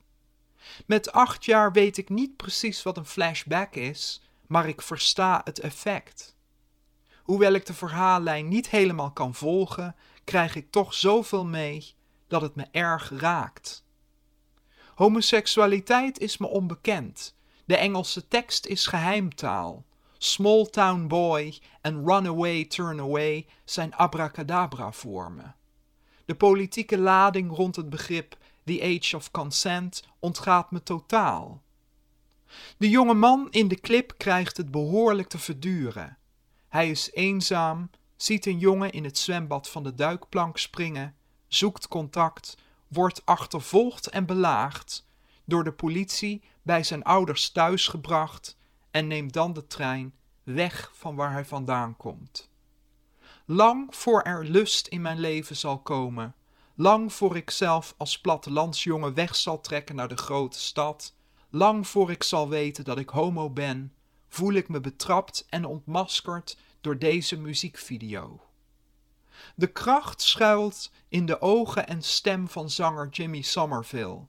[0.85, 5.59] Met acht jaar weet ik niet precies wat een flashback is, maar ik versta het
[5.59, 6.35] effect.
[7.23, 11.95] Hoewel ik de verhaallijn niet helemaal kan volgen, krijg ik toch zoveel mee
[12.27, 13.85] dat het me erg raakt.
[14.95, 17.35] Homoseksualiteit is me onbekend.
[17.65, 19.85] De Engelse tekst is geheimtaal.
[20.17, 25.43] Small town boy en runaway turn away zijn abracadabra voor me.
[26.25, 31.61] De politieke lading rond het begrip the age of consent ontgaat me totaal.
[32.77, 36.17] De jonge man in de clip krijgt het behoorlijk te verduren.
[36.67, 41.15] Hij is eenzaam, ziet een jongen in het zwembad van de duikplank springen,
[41.47, 42.57] zoekt contact,
[42.87, 45.07] wordt achtervolgd en belaagd,
[45.45, 48.57] door de politie bij zijn ouders thuis gebracht
[48.91, 52.49] en neemt dan de trein weg van waar hij vandaan komt.
[53.45, 56.35] Lang voor er lust in mijn leven zal komen,
[56.79, 61.13] Lang voor ik zelf als plattelandsjongen weg zal trekken naar de grote stad,
[61.49, 63.93] lang voor ik zal weten dat ik homo ben,
[64.27, 68.41] voel ik me betrapt en ontmaskerd door deze muziekvideo.
[69.55, 74.25] De kracht schuilt in de ogen en stem van zanger Jimmy Somerville.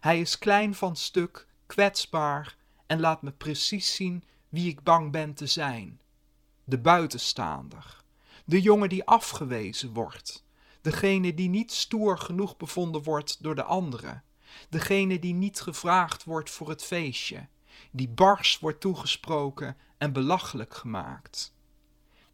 [0.00, 5.34] Hij is klein van stuk, kwetsbaar en laat me precies zien wie ik bang ben
[5.34, 6.00] te zijn.
[6.64, 8.02] De buitenstaander,
[8.44, 10.44] de jongen die afgewezen wordt,
[10.80, 14.24] degene die niet stoer genoeg bevonden wordt door de anderen,
[14.68, 17.46] degene die niet gevraagd wordt voor het feestje,
[17.90, 21.54] die bars wordt toegesproken en belachelijk gemaakt.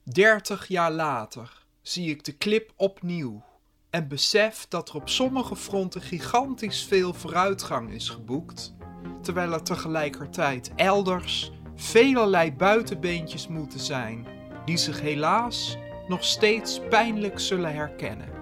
[0.03, 3.45] Dertig jaar later zie ik de clip opnieuw
[3.91, 8.75] en besef dat er op sommige fronten gigantisch veel vooruitgang is geboekt,
[9.23, 14.27] terwijl er tegelijkertijd elders velerlei buitenbeentjes moeten zijn
[14.65, 15.77] die zich helaas
[16.09, 18.34] nog steeds pijnlijk zullen herkennen.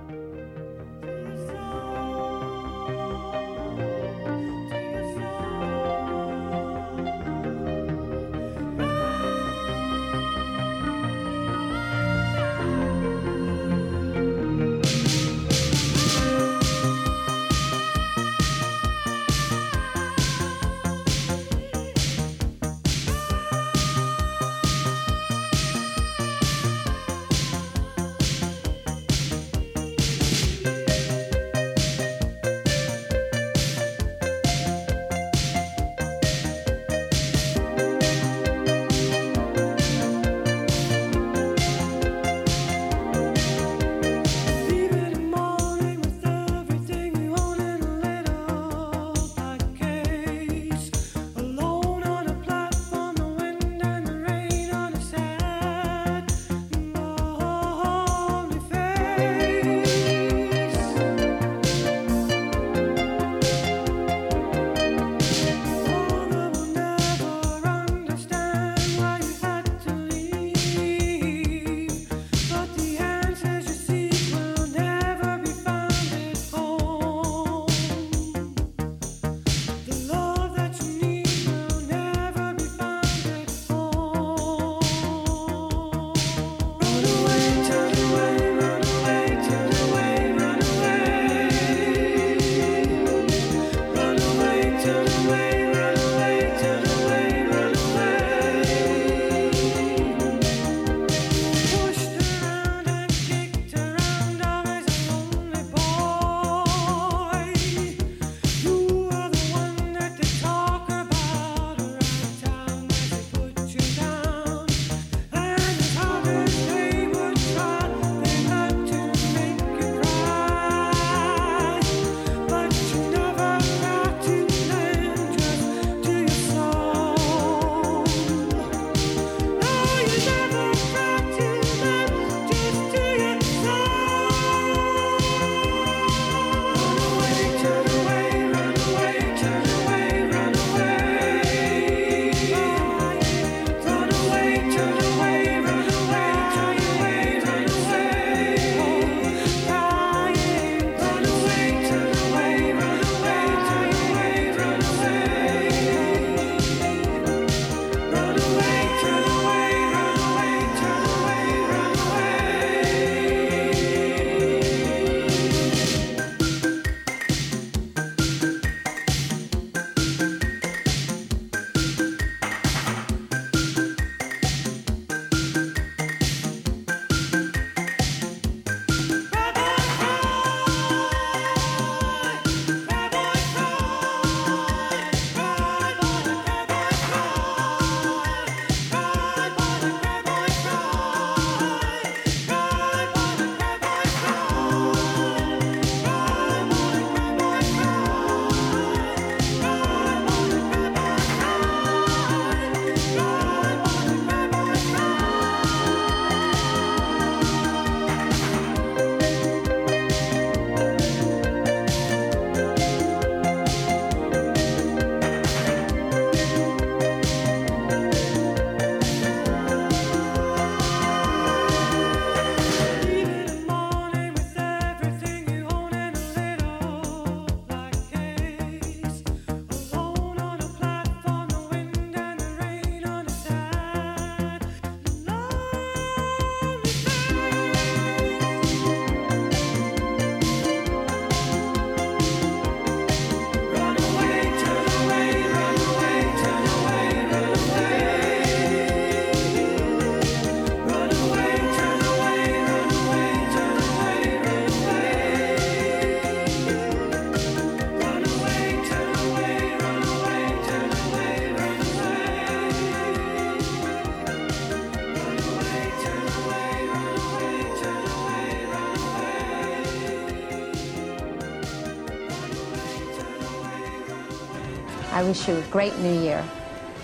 [275.20, 276.42] I wish you a great new year.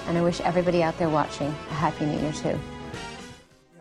[0.08, 2.58] And I wish everybody out there watching a happy new year too.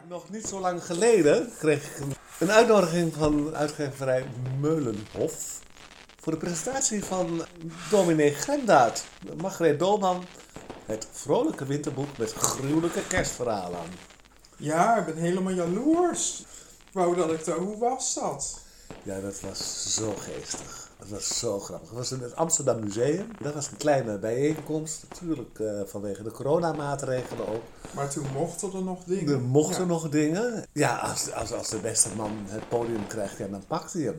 [0.07, 1.99] Nog niet zo lang geleden kreeg ik
[2.39, 4.25] een- uitnodiging van uitgeverij
[4.59, 5.59] Meulenhof
[6.19, 7.45] voor de presentatie van
[7.89, 9.05] dominee Grendaat,
[9.41, 10.23] Margreet Dolman,
[10.85, 13.79] het vrolijke winterboek met gruwelijke kerstverhalen.
[14.57, 16.43] Ja, ik ben helemaal jaloers.
[16.91, 17.57] Wou dat ik daar...
[17.57, 18.59] Hoe was dat?
[19.03, 20.86] Ja, dat was zo geestig.
[20.99, 21.89] Dat was zo grappig.
[21.89, 23.27] Het was in het Amsterdam Museum.
[23.41, 27.61] Dat was een kleine bijeenkomst, natuurlijk eh, vanwege de coronamaatregelen ook.
[27.95, 29.33] Maar toen mochten er nog dingen.
[29.33, 29.87] Er mochten Ja.
[29.87, 30.65] nog dingen.
[30.73, 34.15] Ja, als, als, als de beste man het podium krijgt, ja, dan pakt hij hem.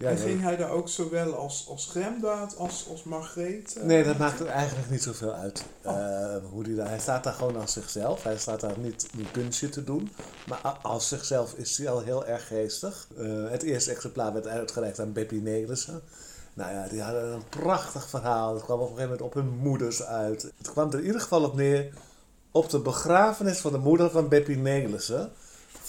[0.00, 3.76] Ja, En ging hij daar ook zowel als, als Gremdaad als, als Margreet?
[3.76, 5.64] eh, Nee, dat maakt eigenlijk niet zoveel uit.
[5.84, 5.96] Oh.
[5.98, 8.22] eh, hoe die daar, hij staat daar gewoon als zichzelf.
[8.22, 10.10] Hij staat daar niet een kunstje te doen.
[10.46, 13.06] Maar als zichzelf is hij al heel erg geestig.
[13.16, 16.00] Eh, het eerste exemplaar werd uitgereikt aan Beppie Nelissen.
[16.54, 18.54] Nou ja, die hadden een prachtig verhaal.
[18.54, 20.42] Het kwam op een gegeven moment op hun moeders uit.
[20.58, 21.92] Het kwam er in ieder geval op neer.
[22.50, 25.32] Op de begrafenis van de moeder van Beppie Nelissen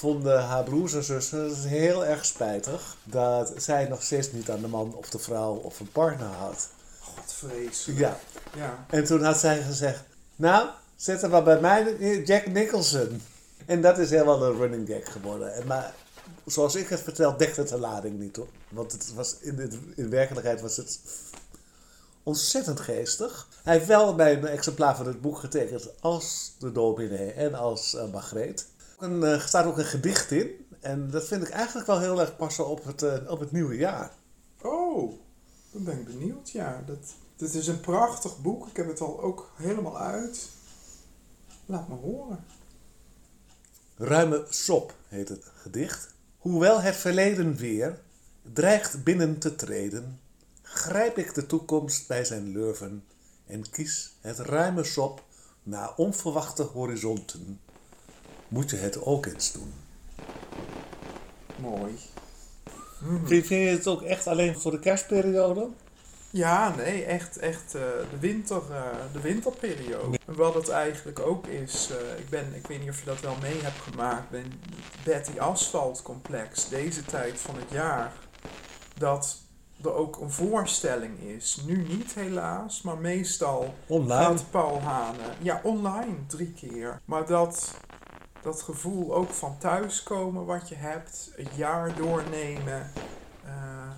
[0.02, 4.62] vonden haar broers en zussen het heel erg spijtig dat zij nog steeds niet aan
[4.62, 6.70] de man of de vrouw of een partner had.
[7.00, 8.00] God, vreselijk.
[8.00, 8.20] Ja,
[8.56, 8.86] Ja.
[8.90, 10.04] en toen had zij gezegd,
[10.36, 11.96] nou, zet er maar bij mij
[12.26, 13.22] Jack Nicholson.
[13.66, 15.54] En dat is helemaal een running gag geworden.
[15.54, 15.94] En maar
[16.46, 18.48] zoals ik het vertel, dekt het de lading niet hoor.
[18.70, 21.00] Want het was in, de, in werkelijkheid was het
[22.24, 23.48] ontzettend geestig.
[23.64, 27.94] Hij heeft wel bij een exemplaar van het boek getekend als de dominee en als
[27.94, 28.68] uh, Margreet.
[29.02, 30.66] Er uh, staat ook een gedicht in.
[30.80, 33.76] En dat vind ik eigenlijk wel heel erg passen op het, uh, op het nieuwe
[33.76, 34.12] jaar.
[34.62, 35.14] Oh,
[35.72, 36.50] dan ben ik benieuwd.
[36.50, 38.68] Ja, dat, dit is een prachtig boek.
[38.68, 40.50] Ik heb het al ook helemaal uit.
[41.66, 42.44] Laat me horen.
[43.98, 46.14] Ruime sop heet het gedicht.
[46.38, 48.00] Hoewel het verleden weer
[48.54, 50.20] dreigt binnen te treden,
[50.62, 53.04] grijp ik de toekomst bij zijn lurven
[53.46, 55.24] en kies het ruime sop
[55.64, 57.60] naar onverwachte horizonten.
[58.52, 59.74] Moet je het ook eens doen.
[61.56, 62.00] Mooi.
[63.26, 65.68] Vind je het ook echt alleen voor de kerstperiode?
[66.30, 67.82] Ja, nee, echt, echt uh,
[68.12, 70.20] de, winter, uh, de winterperiode.
[70.26, 73.36] Wat het eigenlijk ook is, uh, ik, ben, ik weet niet of je dat wel
[73.42, 78.14] mee hebt gemaakt, bij het Betty Asphalt Complex, deze tijd van het jaar,
[78.98, 79.38] dat
[79.84, 81.62] er ook een voorstelling is.
[81.66, 84.40] Nu niet helaas, maar meestal online.
[84.50, 87.02] Paul Hane, ja online drie keer.
[87.06, 87.76] Maar dat,
[88.42, 92.92] dat gevoel ook van thuiskomen wat je hebt, het jaar doornemen,
[93.46, 93.52] uh,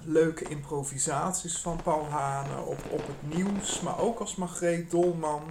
[0.04, 5.42] leuke improvisaties van Paul Hane op, op het nieuws, maar ook als Margreet Dolman.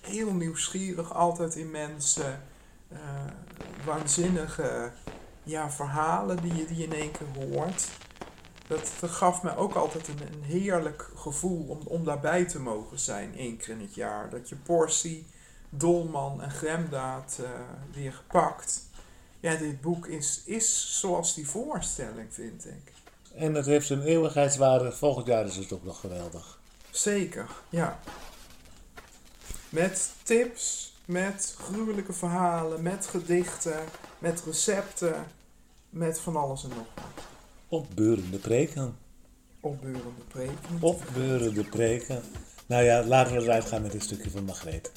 [0.00, 2.42] Heel nieuwsgierig altijd in mensen.
[2.92, 2.98] Uh,
[3.84, 4.90] waanzinnige
[5.42, 7.88] ja, verhalen die je, die in één keer hoort.
[8.66, 12.98] Dat, dat gaf mij ook altijd een, een heerlijk gevoel om, om daarbij te mogen
[12.98, 14.30] zijn één keer in het jaar.
[14.30, 15.26] Dat je portie,
[15.76, 17.48] Dolman en Gremdaad uh,
[17.92, 18.82] weer gepakt.
[19.40, 22.92] Ja, dit boek is, is zoals die voorstelling, vind ik.
[23.34, 24.92] En het heeft een eeuwigheidswaarde.
[24.92, 26.58] Volgend jaar is het ook nog geweldig.
[26.90, 27.98] Zeker, ja.
[29.68, 33.84] Met tips, met gruwelijke verhalen, met gedichten,
[34.18, 35.26] met recepten,
[35.90, 37.24] met van alles en nog wat.
[37.68, 38.96] Opbeurende preken.
[39.60, 40.78] Opbeurende preken.
[40.80, 42.22] Opbeurende preken.
[42.66, 44.92] Nou ja, laten we eruit gaan met een stukje van Margreet.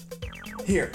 [0.65, 0.89] Hier.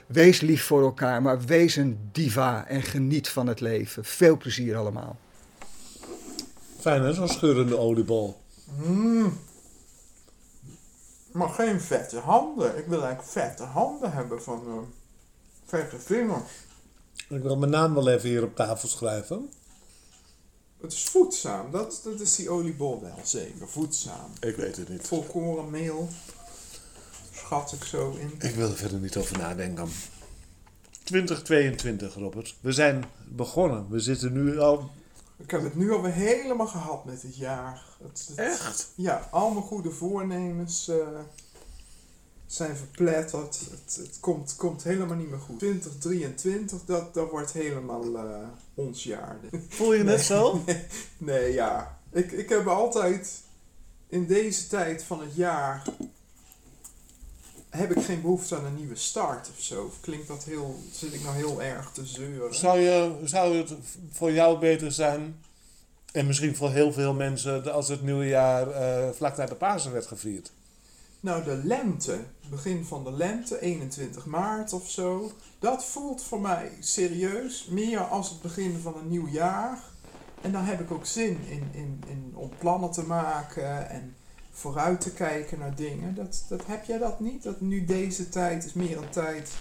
[0.07, 4.05] Wees lief voor elkaar, maar wees een diva en geniet van het leven.
[4.05, 5.17] Veel plezier allemaal.
[6.79, 8.37] Fijn hè, zo'n scheurende oliebol.
[11.31, 12.77] Maar geen vette handen.
[12.77, 14.73] Ik wil eigenlijk vette handen hebben van eh,
[15.65, 16.51] vette vingers.
[17.29, 19.49] Ik wil mijn naam wel even hier op tafel schrijven.
[20.85, 21.71] Het is voedzaam.
[21.71, 23.67] Dat, dat is die oliebol wel zeker.
[23.67, 24.31] Voedzaam.
[24.39, 25.07] Ik weet het niet.
[25.07, 26.07] Volkoren meel.
[27.31, 28.31] Schat ik zo in.
[28.49, 29.89] Ik wil er verder niet over nadenken.
[31.03, 32.55] 2022, Robert.
[32.61, 33.85] We zijn begonnen.
[33.89, 34.89] We zitten nu al.
[35.37, 37.83] Ik heb het nu alweer helemaal gehad met dit jaar.
[38.03, 38.91] Het, het- Echt?
[38.95, 40.97] Ja, al mijn goede voornemens eh,
[42.47, 43.59] zijn verpletterd.
[43.59, 45.59] Het, het komt, komt helemaal niet meer goed.
[45.59, 49.39] 2023, dat, dat wordt helemaal eh, ons jaar.
[49.69, 50.63] Voel je net zo?
[51.17, 51.99] Nee, ja.
[52.11, 53.41] Ik, ik heb altijd
[54.07, 55.83] in deze tijd van het jaar
[57.69, 59.83] heb ik geen behoefte aan een nieuwe start of zo.
[59.83, 62.55] Of klinkt dat heel, zit ik nou heel erg te zeuren?
[62.55, 63.73] Zou, je, zou het
[64.11, 65.35] voor jou beter zijn,
[66.11, 69.91] en misschien voor heel veel mensen, als het nieuwe jaar eh, vlak na de Pasen
[69.91, 70.51] werd gevierd?
[71.25, 72.19] Nou, de lente,
[72.49, 78.29] begin van de lente, 21 maart of zo, dat voelt voor mij serieus meer als
[78.29, 79.79] het begin van een nieuw jaar.
[80.41, 84.15] En dan heb ik ook zin in, in, in om plannen te maken en
[84.51, 86.15] vooruit te kijken naar dingen.
[86.15, 87.43] Dat, dat heb jij dat niet?
[87.43, 89.53] Dat nu deze tijd is meer een tijd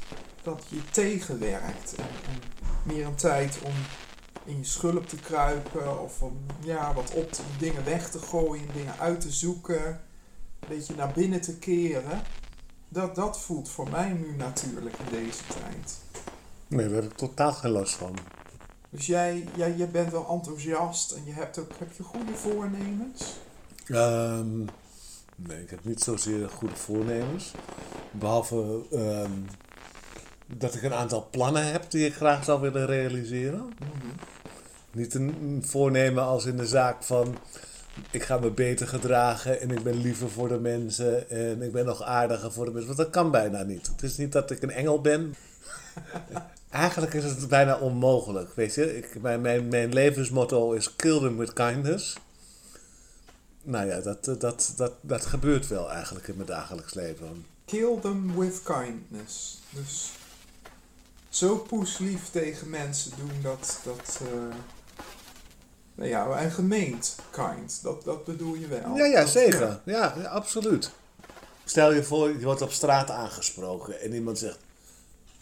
[0.42, 1.94] dat je tegenwerkt.
[1.94, 2.40] En, en
[2.82, 3.74] meer een tijd om
[4.44, 8.98] in je schulp te kruipen of om ja, wat op dingen weg te gooien, dingen
[8.98, 10.00] uit te zoeken
[10.68, 12.22] een beetje naar binnen te keren.
[12.88, 15.98] Dat, dat voelt voor mij nu natuurlijk in deze tijd.
[16.66, 18.18] Nee, daar heb ik totaal geen last van.
[18.90, 23.34] Dus jij, jij, jij bent wel enthousiast en je hebt ook heb je goede voornemens.
[23.86, 24.58] Ehm,
[25.36, 27.52] nee, ik heb niet zozeer goede voornemens.
[28.10, 29.32] Behalve ehm,
[30.46, 33.72] dat ik een aantal plannen heb die ik graag zou willen realiseren.
[34.92, 37.36] Niet een, een voornemen als in de zaak van
[38.10, 41.84] ik ga me beter gedragen en ik ben liever voor de mensen en ik ben
[41.84, 42.96] nog aardiger voor de mensen.
[42.96, 43.86] Want dat kan bijna niet.
[43.86, 45.34] Het is niet dat ik een engel ben.
[46.70, 48.54] Eigenlijk is het bijna onmogelijk.
[48.54, 52.16] Weet je, ik, mijn, mijn, levensmotto is kill them with kindness.
[53.62, 57.46] Nou ja, dat, dat, dat, dat gebeurt wel eigenlijk in mijn dagelijks leven.
[57.64, 59.62] Kill them with kindness.
[59.70, 60.10] Dus
[61.28, 64.56] zo poeslief tegen mensen doen dat, dat eh,
[65.94, 67.78] nou ja, en gemeend kind.
[67.82, 68.96] Dat, dat bedoel je wel.
[68.96, 69.80] Ja, ja, Dat- zeker.
[69.84, 70.90] Ja, ja, absoluut.
[71.64, 74.58] Stel je voor, je wordt op straat aangesproken en iemand zegt...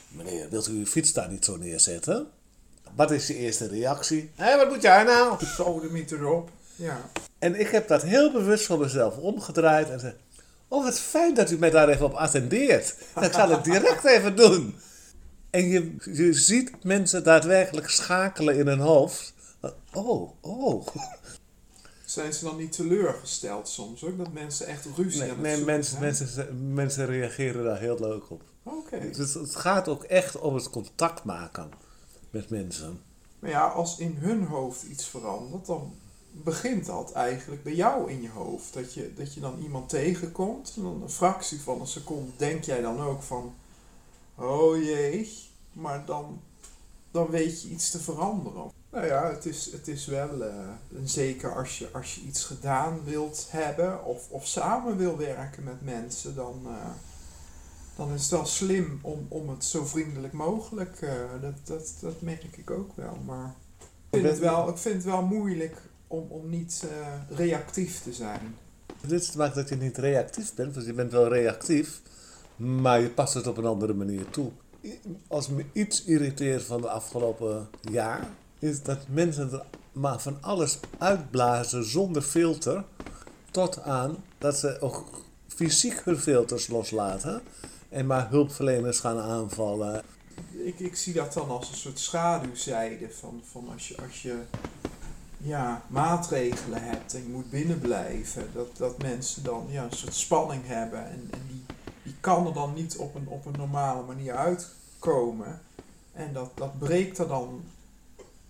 [0.09, 2.27] Meneer, wilt u uw fiets daar niet zo neerzetten?
[2.95, 4.31] Wat is je eerste reactie?
[4.35, 5.45] Hé, wat moet jij nou?
[5.45, 6.51] Zo de miet erop.
[6.77, 7.01] Ja.
[7.39, 10.15] En ik heb dat heel bewust voor mezelf omgedraaid en zei...
[10.69, 12.95] Oh, wat fijn dat u mij daar even op attendeert.
[13.15, 14.77] Dat zal ik direct even doen.
[15.51, 19.35] En je, je ziet mensen daadwerkelijk schakelen in hun hoofd.
[19.93, 20.87] Oh, oh.
[22.05, 24.19] Zijn ze dan niet teleurgesteld soms ook?
[24.19, 26.03] Dat mensen echt ruzie Nee, aan het mensen, zijn?
[26.03, 28.43] mensen, mensen reageren daar heel leuk op.
[28.63, 29.11] Oké.
[29.11, 31.71] Dus het gaat ook echt om het contact maken
[32.31, 33.01] met mensen.
[33.39, 35.95] Maar ja, als in hun hoofd iets verandert, dan
[36.33, 38.75] begint dat eigenlijk bij jou in je hoofd.
[38.75, 42.65] Dat je, dat je dan iemand tegenkomt, en dan een fractie van een seconde denk
[42.65, 43.55] jij dan ook van,
[44.35, 45.33] oh jee,
[45.73, 46.41] maar dan,
[47.11, 48.71] dan weet je iets te veranderen.
[48.93, 50.55] Nou ja, het is, het is wel, eh,
[50.97, 55.65] en zeker als je, als je iets gedaan wilt hebben of, of samen wil werken
[55.65, 56.91] met mensen, dan, eh,
[57.97, 62.21] dan is het wel slim om, om het zo vriendelijk mogelijk, eh, dat, dat, dat
[62.21, 63.19] merk ik ook wel.
[63.27, 65.77] Maar ik vind, het wel, ik vind het wel moeilijk
[66.07, 66.85] om, om niet
[67.29, 68.57] reactief te zijn.
[69.07, 72.01] Dit maakt dat je niet reactief bent, want je bent wel reactief,
[72.57, 74.51] maar je past het op een andere manier toe.
[75.29, 78.29] Als me iets irriteert van de afgelopen jaar,
[78.63, 82.85] is dat mensen er maar van alles uitblazen zonder filter,
[83.51, 87.43] tot aan dat ze ook fysiek hun filters loslaten
[87.89, 90.03] en maar hulpverleners gaan aanvallen.
[90.65, 94.39] Ik, ik zie dat dan als een soort schaduwzijde van, van als je, als je
[95.39, 98.51] ja, maatregelen hebt en je moet binnenblijven.
[98.55, 101.65] Dat, dat mensen dan ja, een soort spanning hebben en, en die,
[102.03, 105.61] die kan er dan niet op een, op een normale manier uitkomen.
[106.13, 107.63] En dat, dat breekt er dan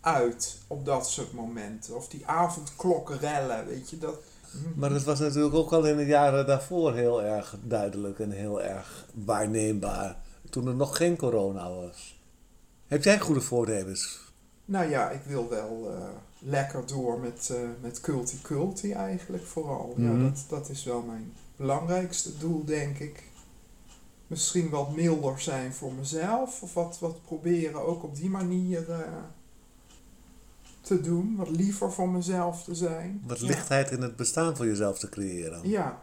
[0.03, 1.97] uit op dat soort momenten.
[1.97, 3.99] Of die avondklokken rellen, weet je.
[3.99, 4.19] Dat,
[4.75, 8.63] Maar dat was natuurlijk ook al in de jaren daarvoor heel erg duidelijk en heel
[8.63, 10.17] erg waarneembaar.
[10.51, 12.21] Toen er nog geen corona was.
[12.87, 14.21] Heb jij goede voornemens?
[14.65, 19.95] Nou ja, ik wil wel eh, lekker door met, eh met culti culti eigenlijk vooral.
[19.97, 20.23] Mhm.
[20.23, 23.23] Ja, dat, dat is wel mijn belangrijkste doel, denk ik.
[24.27, 26.63] Misschien wat milder zijn voor mezelf.
[26.63, 28.99] Of wat, wat proberen ook op die manier eh,
[30.83, 31.37] te doen.
[31.37, 33.23] Wat liever voor mezelf te zijn.
[33.27, 33.47] Wat Ja.
[33.47, 35.69] lichtheid in het bestaan voor jezelf te creëren.
[35.69, 36.03] Ja.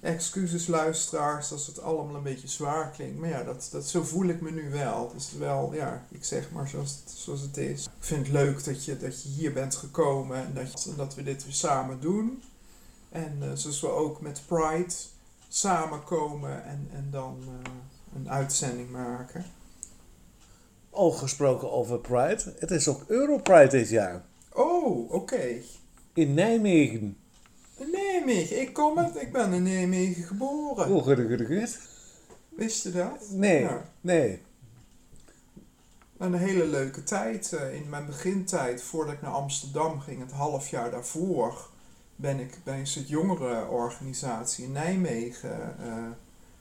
[0.00, 3.18] Excuses luisteraars als het allemaal een beetje zwaar klinkt.
[3.18, 5.12] Maar ja, dat, dat, zo voel ik me nu wel.
[5.16, 7.84] Is wel, ja, ik zeg maar zoals het, zoals het is.
[7.84, 10.96] Ik vind het leuk dat je, dat je hier bent gekomen en dat, je- en
[10.96, 12.42] dat we dit weer samen doen.
[13.08, 14.94] En eh, zoals we ook met Pride
[15.48, 17.70] samenkomen en, en dan eh,
[18.16, 19.44] een uitzending maken.
[20.96, 22.54] Ook gesproken over Pride.
[22.58, 24.24] Het is ook Europride dit jaar.
[24.52, 25.60] Oh, oké.
[26.14, 27.16] In Nijmegen.
[27.92, 30.90] Nijmegen, ik kom uit, ik ben in Nijmegen geboren.
[30.90, 31.78] Oh, goed, goed, goed.
[32.48, 33.26] Wist je dat?
[33.30, 33.90] Nee, Ja.
[34.00, 34.40] nee.
[36.18, 37.52] Een hele leuke tijd.
[37.52, 41.68] eh, In mijn begintijd, voordat ik naar Amsterdam ging, het half jaar daarvoor,
[42.16, 45.92] ben ik bij een soort jongerenorganisatie in Nijmegen eh,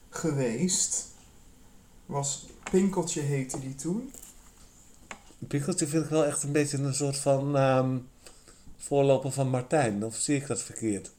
[0.09, 1.07] geweest.
[2.05, 4.11] Was Pinkeltje heette die toen.
[5.39, 7.97] Pikkeltje vind ik wel echt een beetje een soort van ehm,
[8.77, 10.05] voorloper van Martijn.
[10.05, 11.11] Of zie ik dat verkeerd?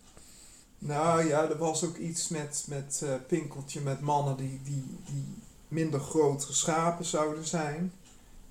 [0.79, 5.25] Nou ja, er was ook iets met, met eh, Pinkeltje met mannen die, die, die
[5.69, 7.93] minder groot geschapen zouden zijn.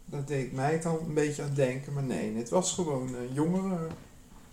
[0.06, 3.88] Dat deed mij dan een beetje aan denken, maar nee, het was gewoon een jongere.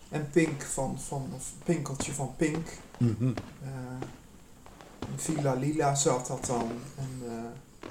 [0.09, 2.67] En Pink van, van of Pinkeltje van Pink.
[2.99, 3.09] Eh,
[5.13, 6.71] in Villa Lila zat dat dan.
[6.97, 7.22] En eh,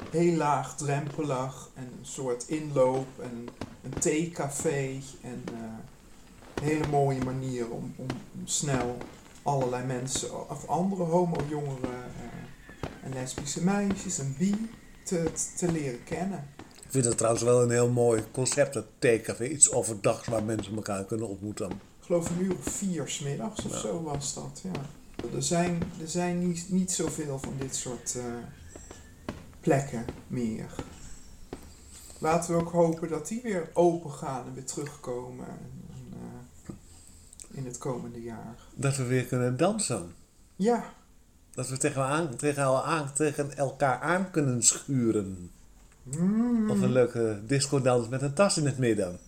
[0.09, 1.69] heel laagdrempelig.
[1.73, 3.07] En een soort inloop.
[3.21, 3.47] En
[3.83, 4.99] een theecafé.
[5.21, 5.59] En eh,
[6.53, 8.97] een hele mooie manier om, om, om snel
[9.43, 14.69] allerlei mensen, of andere homo-jongeren eh, en lesbische meisjes en bi
[15.03, 16.47] te, te leren kennen.
[16.83, 19.45] Ik vind het trouwens wel een heel mooi concept, het theecafé.
[19.45, 21.69] Iets overdags waar mensen elkaar kunnen ontmoeten.
[21.71, 23.79] Ik geloof een uur of vier smiddags of Ja.
[23.79, 24.81] zo was dat, ja.
[25.35, 28.23] Er zijn, er zijn niet, niet zoveel van dit soort eh,
[29.61, 30.69] plekken meer.
[32.17, 37.65] Laten we ook hopen dat die weer open gaan en weer terugkomen en, eh, in
[37.65, 38.55] het komende jaar.
[38.75, 40.13] Dat we weer kunnen dansen.
[40.55, 40.93] Ja,
[41.53, 45.51] Dat we tegen, aan, tegen, elkaar aan, tegen elkaar aan kunnen schuren.
[46.03, 46.69] Mm.
[46.69, 49.19] Of een leuke discodans met een tas in het midden.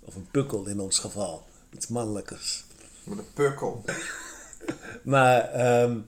[0.00, 1.46] Of een pukkel in ons geval.
[1.70, 2.64] Iets mannelijkers.
[3.04, 3.84] wat een pukkel.
[5.02, 5.98] Maar ehm,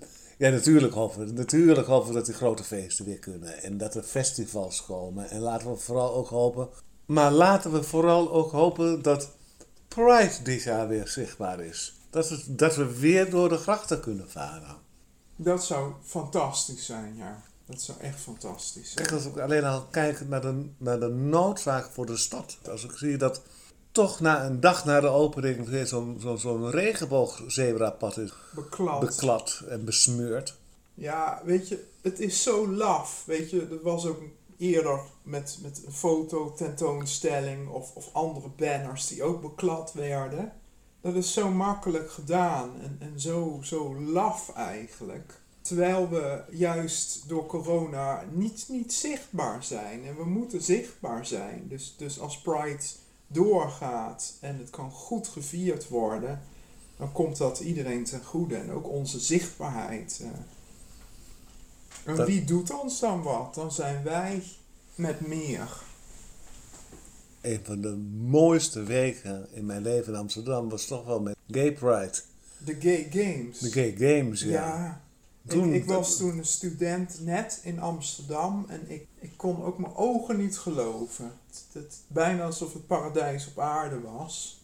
[0.43, 3.63] ja, natuurlijk hopen, we, natuurlijk hopen we dat die grote feesten weer kunnen.
[3.63, 5.31] En dat er festivals komen.
[5.31, 6.69] En laten we vooral ook hopen.
[7.07, 9.31] Maar laten we vooral ook hopen dat
[9.89, 11.95] Pride dit jaar weer zichtbaar is.
[12.11, 14.77] Dat we, dat we weer door de grachten kunnen varen.
[15.37, 17.43] Dat zou fantastisch zijn, ja.
[17.67, 19.07] Dat zou echt fantastisch zijn.
[19.07, 22.59] Kijk, als ik alleen al kijk naar de, naar de noodzaak voor de stad.
[22.71, 23.43] Als ik zie dat
[23.93, 29.01] toch na een dag na de opening weer zo'n zo, zo'n regenboogzebrapad is Beklad.
[29.01, 30.57] beklad en besmeurd.
[30.95, 33.23] Ja, weet je, het is zo laf.
[33.27, 34.21] Weet je, er was ook
[34.59, 40.53] eerder met, met een fototentoonstelling of, of andere banners die ook beklad werden.
[41.01, 45.41] Dat is zo makkelijk gedaan en, en zo, zo laf eigenlijk.
[45.61, 50.05] Terwijl we juist door corona niet, niet zichtbaar zijn.
[50.05, 51.67] En we moeten zichtbaar zijn.
[51.69, 52.83] Dus, dus als Pride
[53.33, 56.41] doorgaat en het kan goed gevierd worden,
[56.97, 58.57] dan komt dat iedereen ten goede.
[58.57, 60.21] En ook onze zichtbaarheid.
[60.23, 60.29] eh.
[62.05, 63.55] En Dat- wie doet ons dan wat?
[63.55, 64.43] Dan zijn wij
[64.95, 65.83] met meer.
[67.41, 67.97] Een van de
[68.29, 72.13] mooiste weken in mijn leven in Amsterdam was toch wel met Gay Pride.
[72.59, 73.59] De gay games.
[73.59, 74.51] De Gay Games, ja.
[74.51, 75.03] Ja,
[75.47, 79.79] Toen- ik, ik was toen een student net in Amsterdam en ik, ik kon ook
[79.79, 81.33] mijn ogen niet geloven.
[81.47, 84.61] Het, het, bijna alsof het paradijs op aarde was.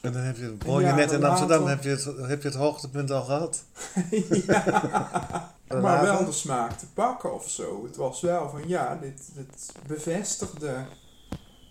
[0.00, 2.48] En dan heb je, woon je net in Amsterdam, later- heb je, het, heb je
[2.48, 3.64] het hoogtepunt al gehad?
[4.46, 5.56] ja.
[5.82, 7.84] Maar wel de smaak te pakken of zo.
[7.84, 10.86] Het was wel van ja, dit, dit bevestigde.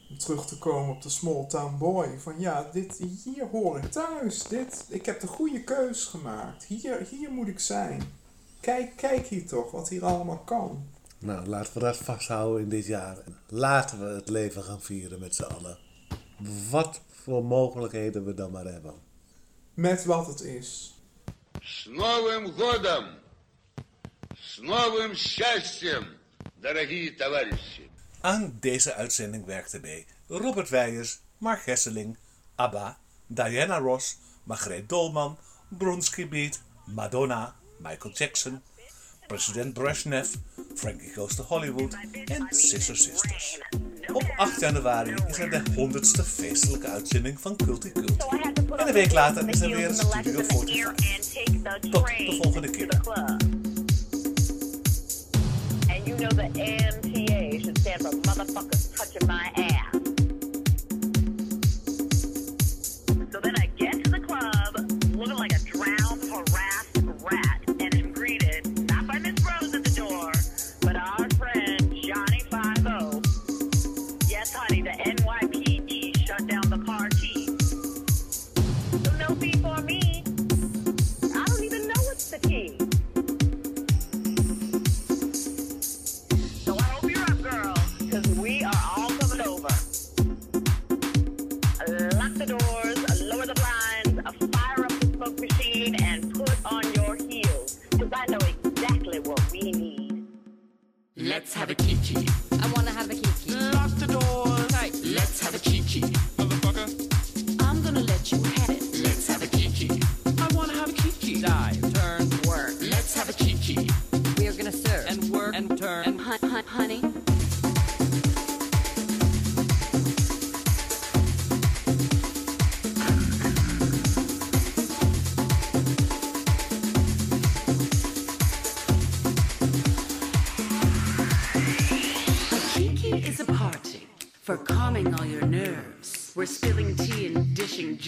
[0.09, 2.19] Om terug te komen op de small town boy.
[2.19, 4.43] Van ja, dit, hier hoor ik thuis.
[4.43, 6.63] Dit, ik heb de goede keus gemaakt.
[6.63, 8.01] Hier, hier moet ik zijn.
[8.60, 10.90] Kijk, kijk hier toch, wat hier allemaal kan.
[11.18, 13.16] Nou, laten we dat vasthouden in dit jaar.
[13.48, 15.78] Laten we het leven gaan vieren met z'n allen.
[16.70, 18.94] Wat voor mogelijkheden we dan maar hebben.
[19.74, 20.94] Met wat het is.
[21.60, 23.04] С Новым годом!
[24.34, 26.18] С новым счастьем,
[26.60, 27.90] дорогие товарищи!
[28.20, 32.16] Aan deze uitzending werkten mee Robert Weijers, Mark Gesseling,
[32.54, 38.61] ABBA, Diana Ross, Margreet Dolman, Bronski Beat, Madonna, Michael Jackson,
[39.27, 40.27] president Brezhnev,
[40.75, 43.59] Frankie Goes to Hollywood en Sister Sisters.
[44.13, 48.25] Op 8 januari is er de 100ste feestelijke uitzending van Culti Cult.
[48.77, 50.93] En een week later is er weer een Studio 45.
[51.91, 52.89] Tot de volgende keer.
[55.89, 59.86] And you know the MTA should stand for motherfuckers touching my ass.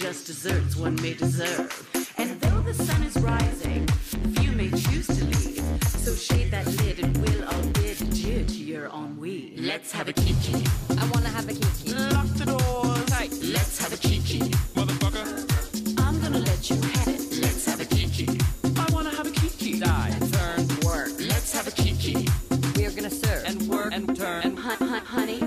[0.00, 1.68] Just desserts one may deserve.
[2.16, 3.86] And though the sun is rising,
[4.34, 5.62] few may choose to leave.
[5.84, 9.52] So shade that lid and we'll all bid adieu to your ennui.
[9.58, 10.64] Let's have a kiki.
[10.98, 11.92] I wanna have a kiki.
[11.92, 13.04] Lock the doors.
[13.10, 13.32] Tight.
[13.42, 14.38] Let's have a kiki.
[14.74, 16.00] Motherfucker.
[16.00, 17.20] I'm gonna let you have it.
[17.42, 18.26] Let's have a kiki.
[18.76, 19.80] I wanna have a kiki.
[19.80, 21.10] Dive, turn, work.
[21.20, 22.26] Let's have a kiki.
[22.74, 23.44] We're gonna serve.
[23.44, 24.42] And work and turn.
[24.44, 25.40] And hun- hun- honey,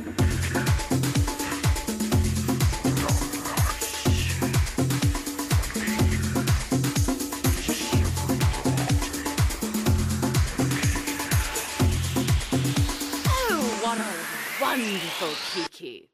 [14.74, 16.09] wonderful kiki.